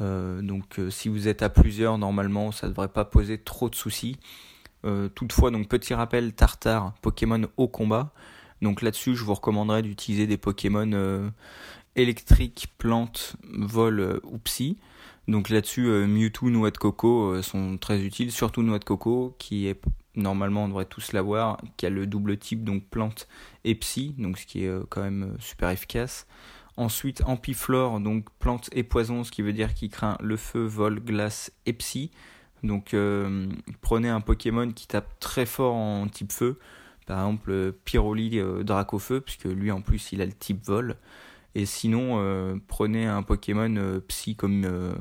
Donc 0.00 0.80
si 0.90 1.08
vous 1.08 1.26
êtes 1.26 1.42
à 1.42 1.48
plusieurs, 1.48 1.98
normalement 1.98 2.52
ça 2.52 2.68
devrait 2.68 2.86
pas 2.86 3.04
poser 3.04 3.36
trop 3.36 3.68
de 3.68 3.74
soucis. 3.74 4.16
Toutefois, 5.14 5.50
donc 5.50 5.68
petit 5.68 5.94
rappel, 5.94 6.32
Tartar, 6.32 6.94
Pokémon 7.02 7.42
au 7.56 7.68
combat. 7.68 8.12
Donc 8.62 8.82
là-dessus, 8.82 9.14
je 9.14 9.24
vous 9.24 9.34
recommanderais 9.34 9.82
d'utiliser 9.82 10.26
des 10.26 10.36
Pokémon 10.36 11.30
électriques, 11.96 12.68
plantes, 12.78 13.36
vol 13.44 14.20
ou 14.24 14.38
psy. 14.38 14.78
Donc 15.28 15.50
là-dessus, 15.50 15.86
euh, 15.86 16.06
Mewtwo, 16.06 16.48
Noix 16.48 16.70
de 16.70 16.78
Coco 16.78 17.32
euh, 17.32 17.42
sont 17.42 17.76
très 17.76 18.00
utiles, 18.00 18.32
surtout 18.32 18.62
Noix 18.62 18.78
de 18.78 18.84
Coco, 18.84 19.36
qui 19.38 19.66
est 19.66 19.78
normalement 20.14 20.64
on 20.64 20.68
devrait 20.68 20.86
tous 20.86 21.12
l'avoir, 21.12 21.58
qui 21.76 21.84
a 21.84 21.90
le 21.90 22.06
double 22.06 22.38
type, 22.38 22.64
donc 22.64 22.88
plante 22.88 23.28
et 23.64 23.74
psy, 23.74 24.14
donc 24.16 24.38
ce 24.38 24.46
qui 24.46 24.64
est 24.64 24.68
euh, 24.68 24.84
quand 24.88 25.02
même 25.02 25.36
super 25.38 25.68
efficace. 25.68 26.26
Ensuite, 26.78 27.22
Ampiflore, 27.26 28.00
donc 28.00 28.24
plante 28.38 28.70
et 28.72 28.84
poison, 28.84 29.22
ce 29.22 29.30
qui 29.30 29.42
veut 29.42 29.52
dire 29.52 29.74
qu'il 29.74 29.90
craint 29.90 30.16
le 30.20 30.38
feu, 30.38 30.64
vol, 30.64 31.00
glace 31.00 31.52
et 31.66 31.74
psy. 31.74 32.10
Donc 32.62 32.94
prenez 33.80 34.08
un 34.08 34.20
Pokémon 34.20 34.70
qui 34.70 34.86
tape 34.86 35.08
très 35.20 35.46
fort 35.46 35.74
en 35.74 36.08
type 36.08 36.32
feu, 36.32 36.58
par 37.06 37.18
exemple 37.18 37.72
Pyroli 37.84 38.40
Dracofeu, 38.62 39.20
puisque 39.20 39.44
lui 39.44 39.70
en 39.70 39.80
plus 39.80 40.12
il 40.12 40.20
a 40.22 40.26
le 40.26 40.32
type 40.32 40.64
vol. 40.64 40.96
Et 41.54 41.66
sinon, 41.66 42.20
euh, 42.20 42.56
prenez 42.68 43.06
un 43.06 43.24
Pokémon 43.24 43.74
euh, 43.76 44.00
psy 44.06 44.36
comme 44.36 44.64
euh, 44.64 44.94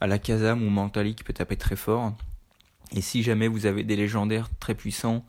Alakazam 0.00 0.62
ou 0.62 0.68
Mentali 0.68 1.14
qui 1.14 1.24
peut 1.24 1.32
taper 1.32 1.56
très 1.56 1.74
fort. 1.74 2.12
Et 2.92 3.00
si 3.00 3.22
jamais 3.22 3.48
vous 3.48 3.66
avez 3.66 3.82
des 3.82 3.96
légendaires 3.96 4.48
très 4.60 4.74
puissants, 4.74 5.24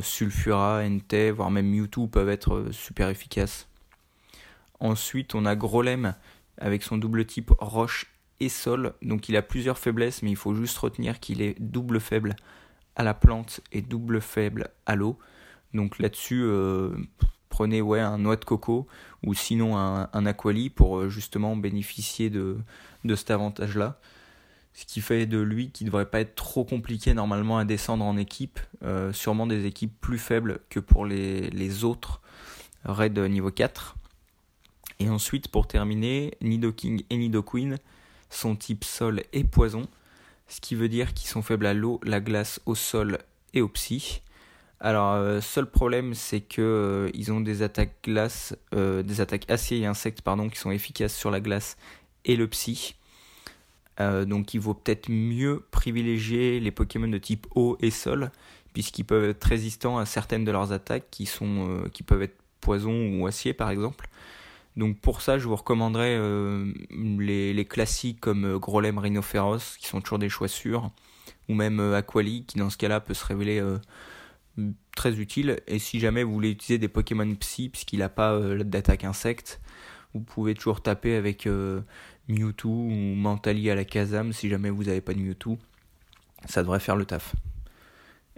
Sulfura, 0.00 0.82
Entei, 0.84 1.32
voire 1.32 1.50
même 1.50 1.68
Mewtwo 1.68 2.06
peuvent 2.06 2.28
être 2.28 2.66
super 2.70 3.08
efficaces. 3.08 3.66
Ensuite, 4.78 5.34
on 5.34 5.44
a 5.44 5.56
Grolem 5.56 6.14
avec 6.58 6.84
son 6.84 6.98
double 6.98 7.24
type 7.24 7.50
roche 7.58 8.11
sol. 8.48 8.94
Donc 9.02 9.28
il 9.28 9.36
a 9.36 9.42
plusieurs 9.42 9.78
faiblesses, 9.78 10.22
mais 10.22 10.30
il 10.30 10.36
faut 10.36 10.54
juste 10.54 10.76
retenir 10.78 11.20
qu'il 11.20 11.42
est 11.42 11.60
double 11.60 12.00
faible 12.00 12.36
à 12.96 13.02
la 13.02 13.14
plante 13.14 13.60
et 13.72 13.82
double 13.82 14.20
faible 14.20 14.68
à 14.86 14.96
l'eau. 14.96 15.18
Donc 15.74 15.98
là-dessus, 15.98 16.46
prenez 17.48 17.80
ouais, 17.80 18.00
un 18.00 18.18
noix 18.18 18.36
de 18.36 18.44
coco 18.44 18.86
ou 19.24 19.32
sinon 19.32 19.78
un, 19.78 20.26
aquali 20.26 20.68
pour 20.68 21.08
justement 21.08 21.56
bénéficier 21.56 22.28
de, 22.28 22.58
de 23.04 23.14
cet 23.14 23.30
avantage-là. 23.30 23.98
Ce 24.74 24.84
qui 24.84 25.00
fait 25.00 25.26
de 25.26 25.38
lui 25.38 25.70
qui 25.70 25.84
ne 25.84 25.88
devrait 25.88 26.10
pas 26.10 26.20
être 26.20 26.34
trop 26.34 26.64
compliqué 26.64 27.14
normalement 27.14 27.56
à 27.56 27.64
descendre 27.64 28.04
en 28.04 28.18
équipe, 28.18 28.60
sûrement 29.12 29.46
des 29.46 29.64
équipes 29.64 29.98
plus 30.00 30.18
faibles 30.18 30.60
que 30.68 30.80
pour 30.80 31.06
les, 31.06 31.48
les 31.48 31.84
autres 31.84 32.20
raids 32.84 33.10
niveau 33.10 33.50
4. 33.50 33.96
Et 34.98 35.08
ensuite, 35.08 35.48
pour 35.48 35.66
terminer, 35.66 36.34
Nidoking 36.40 37.02
et 37.10 37.16
Nidoqueen 37.16 37.78
sont 38.34 38.56
type 38.56 38.84
sol 38.84 39.22
et 39.32 39.44
poison, 39.44 39.86
ce 40.48 40.60
qui 40.60 40.74
veut 40.74 40.88
dire 40.88 41.14
qu'ils 41.14 41.28
sont 41.28 41.42
faibles 41.42 41.66
à 41.66 41.74
l'eau, 41.74 42.00
la 42.04 42.20
glace, 42.20 42.60
au 42.66 42.74
sol 42.74 43.18
et 43.54 43.60
au 43.60 43.68
psy. 43.68 44.22
Alors, 44.80 45.12
euh, 45.12 45.40
seul 45.40 45.66
problème, 45.66 46.12
c'est 46.12 46.40
que 46.40 46.60
euh, 46.60 47.10
ils 47.14 47.32
ont 47.32 47.40
des 47.40 47.62
attaques 47.62 47.94
glace, 48.02 48.56
euh, 48.74 49.04
des 49.04 49.20
attaques 49.20 49.48
acier 49.48 49.78
et 49.78 49.86
insectes, 49.86 50.22
pardon, 50.22 50.48
qui 50.48 50.58
sont 50.58 50.72
efficaces 50.72 51.16
sur 51.16 51.30
la 51.30 51.40
glace 51.40 51.76
et 52.24 52.36
le 52.36 52.48
psy. 52.48 52.96
donc, 53.98 54.54
il 54.54 54.58
vaut 54.58 54.74
peut-être 54.74 55.08
mieux 55.08 55.64
privilégier 55.70 56.58
les 56.58 56.72
Pokémon 56.72 57.06
de 57.06 57.18
type 57.18 57.46
eau 57.54 57.78
et 57.80 57.92
sol, 57.92 58.32
puisqu'ils 58.72 59.04
peuvent 59.04 59.30
être 59.30 59.44
résistants 59.44 59.98
à 59.98 60.06
certaines 60.06 60.44
de 60.44 60.50
leurs 60.50 60.72
attaques 60.72 61.06
qui 61.12 61.26
sont, 61.26 61.84
qui 61.92 62.02
peuvent 62.02 62.22
être 62.22 62.36
poison 62.60 63.20
ou 63.20 63.26
acier, 63.28 63.52
par 63.52 63.70
exemple. 63.70 64.08
Donc 64.76 64.98
pour 64.98 65.20
ça, 65.20 65.38
je 65.38 65.46
vous 65.46 65.56
recommanderais 65.56 66.16
euh, 66.18 66.72
les, 66.90 67.64
classiques 67.64 68.20
comme 68.20 68.44
euh, 68.44 68.58
Grolem 68.58 68.98
Rhinophéros, 68.98 69.76
qui 69.78 69.86
sont 69.86 70.00
toujours 70.00 70.18
des 70.18 70.28
choix 70.28 70.48
sûrs, 70.48 70.90
ou 71.48 71.54
même 71.54 71.80
euh, 71.80 71.96
Aquali, 71.96 72.44
qui 72.46 72.58
dans 72.58 72.70
ce 72.70 72.78
cas-là 72.78 73.00
peut 73.00 73.14
se 73.14 73.24
révéler 73.24 73.62
très 74.96 75.18
utile. 75.18 75.60
Et 75.66 75.78
si 75.78 76.00
jamais 76.00 76.22
vous 76.22 76.32
voulez 76.32 76.50
utiliser 76.50 76.78
des 76.78 76.88
Pokémon 76.88 77.34
Psy, 77.36 77.68
puisqu'il 77.68 77.98
n'a 77.98 78.08
pas 78.08 78.38
d'attaque 78.64 79.04
insecte, 79.04 79.60
vous 80.14 80.20
pouvez 80.20 80.54
toujours 80.54 80.82
taper 80.82 81.16
avec 81.16 81.46
Mewtwo 82.28 82.70
ou 82.70 82.90
Mentali 82.90 83.70
à 83.70 83.74
la 83.74 83.84
Kazam, 83.84 84.32
si 84.32 84.48
jamais 84.48 84.70
vous 84.70 84.84
n'avez 84.84 85.00
pas 85.00 85.14
de 85.14 85.20
Mewtwo. 85.20 85.58
Ça 86.46 86.62
devrait 86.62 86.80
faire 86.80 86.96
le 86.96 87.04
taf. 87.04 87.34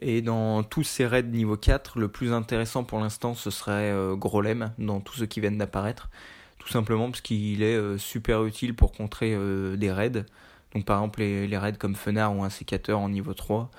Et 0.06 0.20
dans 0.20 0.62
tous 0.62 0.82
ces 0.82 1.06
raids 1.06 1.22
niveau 1.22 1.56
4, 1.56 1.98
le 1.98 2.08
plus 2.08 2.34
intéressant 2.34 2.84
pour 2.84 3.00
l'instant, 3.00 3.32
ce 3.32 3.48
serait 3.48 3.90
euh, 3.90 4.14
Grolem, 4.14 4.70
dans 4.76 5.00
tous 5.00 5.14
ceux 5.14 5.24
qui 5.24 5.40
viennent 5.40 5.56
d'apparaître. 5.56 6.10
Tout 6.58 6.68
simplement 6.68 7.06
parce 7.06 7.22
qu'il 7.22 7.62
est 7.62 7.74
euh, 7.74 7.96
super 7.96 8.44
utile 8.44 8.74
pour 8.74 8.92
contrer 8.92 9.32
euh, 9.34 9.76
des 9.76 9.90
raids. 9.90 10.26
Donc 10.74 10.84
par 10.84 10.98
exemple 10.98 11.20
les, 11.20 11.56
raids 11.56 11.78
comme 11.78 11.94
Fenard 11.94 12.36
ou 12.36 12.44
un 12.44 12.50
sécateur 12.50 12.98
en 13.00 13.08
niveau 13.08 13.32
3, 13.32 13.70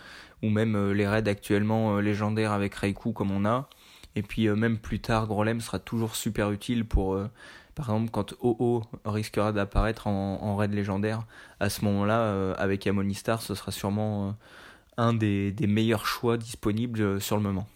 ou 0.42 0.50
même 0.50 0.94
les 0.94 1.08
raids 1.08 1.30
actuellement 1.30 2.00
légendaires 2.00 2.54
avec 2.54 2.74
Raikou 2.74 3.12
comme 3.12 3.30
on 3.30 3.46
a. 3.46 3.70
Et 4.16 4.24
puis 4.24 4.48
même 4.48 4.80
plus 4.80 5.02
tard, 5.02 5.28
Grolem 5.28 5.62
sera 5.62 5.78
toujours 5.78 6.16
super 6.16 6.50
utile 6.50 6.86
pour, 6.86 7.20
par 7.76 7.90
exemple, 7.90 8.10
quand 8.10 8.34
OO 8.42 8.82
risquera 9.06 9.52
d'apparaître 9.52 10.08
en, 10.08 10.42
en, 10.42 10.56
raid 10.56 10.74
légendaire. 10.74 11.28
À 11.60 11.70
ce 11.70 11.86
moment-là, 11.86 12.54
avec 12.54 12.88
Amonistar, 12.88 13.42
ce 13.42 13.54
sera 13.54 13.74
sûrement 13.74 14.36
un 14.98 15.14
des, 15.14 15.54
meilleurs 15.68 16.06
choix 16.06 16.38
disponibles 16.38 17.02
euh, 17.02 17.20
sur 17.20 17.38
le 17.38 17.44
moment. 17.44 17.68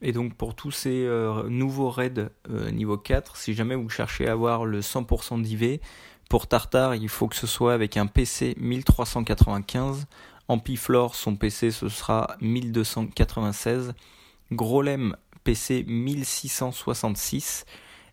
Et 0.00 0.12
donc 0.12 0.34
pour 0.34 0.54
tous 0.54 0.70
ces 0.70 1.04
euh, 1.04 1.48
nouveaux 1.48 1.90
raids 1.90 2.28
euh, 2.50 2.70
niveau 2.70 2.98
4, 2.98 3.36
si 3.36 3.54
jamais 3.54 3.74
vous 3.74 3.88
cherchez 3.88 4.28
à 4.28 4.32
avoir 4.32 4.64
le 4.64 4.80
100% 4.80 5.40
d'IV, 5.42 5.80
pour 6.28 6.46
Tartar 6.46 6.94
il 6.94 7.08
faut 7.08 7.28
que 7.28 7.36
ce 7.36 7.46
soit 7.46 7.74
avec 7.74 7.96
un 7.96 8.06
PC 8.06 8.54
1395, 8.58 10.06
Ampiflore 10.48 11.14
son 11.14 11.36
PC 11.36 11.70
ce 11.70 11.88
sera 11.88 12.36
1296, 12.40 13.94
Grolem 14.52 15.16
PC 15.42 15.84
1666, 15.86 17.64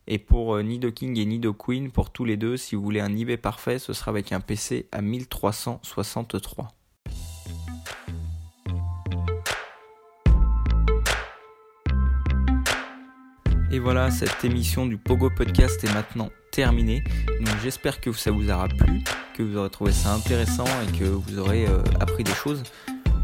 et 0.08 0.18
pour 0.18 0.58
Nidoking 0.62 1.18
et 1.18 1.26
Nidoqueen, 1.26 1.92
pour 1.92 2.10
tous 2.10 2.26
les 2.26 2.38
deux, 2.38 2.58
si 2.58 2.76
vous 2.76 2.84
voulez 2.84 3.02
un 3.02 3.16
IV 3.16 3.38
parfait, 3.38 3.80
ce 3.80 3.94
sera 3.94 4.12
avec 4.12 4.32
un 4.32 4.40
PC 4.40 4.88
à 4.92 5.02
1363. 5.02 6.70
Et 13.74 13.80
voilà, 13.80 14.12
cette 14.12 14.44
émission 14.44 14.86
du 14.86 14.98
Pogo 14.98 15.30
Podcast 15.30 15.82
est 15.86 15.94
maintenant 15.94 16.30
terminée. 16.52 17.06
Donc 17.40 17.56
j'espère 17.64 18.02
que 18.02 18.12
ça 18.12 18.30
vous 18.30 18.50
aura 18.52 18.68
plu, 18.68 19.02
que 19.34 19.44
vous 19.44 19.56
aurez 19.56 19.70
trouvé 19.70 19.94
ça 19.94 20.14
intéressant 20.14 20.66
et 20.66 20.98
que 20.98 21.06
vous 21.06 21.40
aurez 21.40 21.66
euh, 21.66 21.82
appris 22.02 22.26
des 22.26 22.34
choses. 22.34 22.64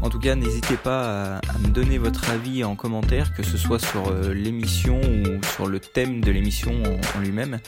En 0.00 0.08
tout 0.08 0.18
cas, 0.18 0.34
n'hésitez 0.36 0.76
pas 0.76 1.36
à, 1.36 1.58
me 1.58 1.68
donner 1.68 1.98
votre 1.98 2.30
avis 2.30 2.64
en 2.64 2.76
commentaire, 2.76 3.34
que 3.34 3.42
ce 3.42 3.58
soit 3.58 3.78
sur 3.78 4.08
euh, 4.08 4.32
l'émission 4.32 4.98
ou 5.00 5.44
sur 5.54 5.66
le 5.66 5.80
thème 5.80 6.22
de 6.22 6.30
l'émission 6.30 6.72
en, 7.14 7.20
lui-même. 7.20 7.58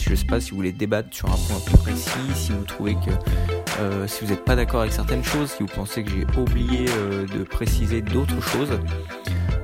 Je 0.00 0.10
ne 0.10 0.14
sais 0.14 0.24
pas 0.24 0.40
si 0.40 0.52
vous 0.52 0.56
voulez 0.56 0.72
débattre 0.72 1.08
sur 1.12 1.28
un 1.28 1.36
point 1.36 1.60
plus 1.66 1.76
précis, 1.76 2.34
si 2.34 2.52
vous 2.52 2.64
trouvez 2.64 2.94
que 2.94 3.10
euh, 3.80 4.06
si 4.06 4.24
vous 4.24 4.30
n'êtes 4.30 4.44
pas 4.44 4.56
d'accord 4.56 4.80
avec 4.80 4.94
certaines 4.94 5.24
choses, 5.24 5.50
si 5.50 5.62
vous 5.62 5.68
pensez 5.68 6.02
que 6.02 6.10
j'ai 6.10 6.26
oublié 6.40 6.86
de 6.86 7.42
préciser 7.44 8.00
d'autres 8.00 8.40
choses. 8.40 8.78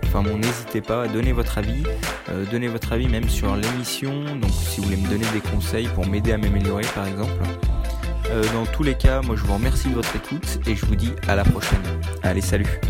Enfin 0.09 0.23
n'hésitez 0.23 0.81
pas 0.81 1.03
à 1.03 1.09
donner 1.09 1.33
votre 1.33 1.59
avis, 1.59 1.83
euh, 2.31 2.47
donnez 2.51 2.69
votre 2.69 2.93
avis 2.95 3.09
même 3.09 3.29
sur 3.29 3.55
l'émission, 3.55 4.25
donc 4.41 4.51
si 4.51 4.81
vous 4.81 4.87
voulez 4.87 4.97
me 4.97 5.09
donner 5.09 5.27
des 5.35 5.41
conseils 5.41 5.87
pour 5.89 6.07
m'aider 6.07 6.33
à 6.33 6.39
m'améliorer 6.39 6.85
par 6.95 7.07
exemple. 7.07 7.43
Euh, 8.31 8.43
dans 8.55 8.65
tous 8.65 8.83
les 8.83 8.95
cas, 8.95 9.21
moi 9.21 9.37
je 9.37 9.43
vous 9.43 9.55
remercie 9.55 9.89
de 9.89 9.95
votre 9.95 10.15
écoute 10.17 10.61
et 10.67 10.75
je 10.75 10.87
vous 10.87 10.97
dis 10.97 11.13
à 11.29 11.37
la 11.37 11.45
prochaine. 11.45 11.83
Allez, 12.23 12.41
salut 12.41 12.81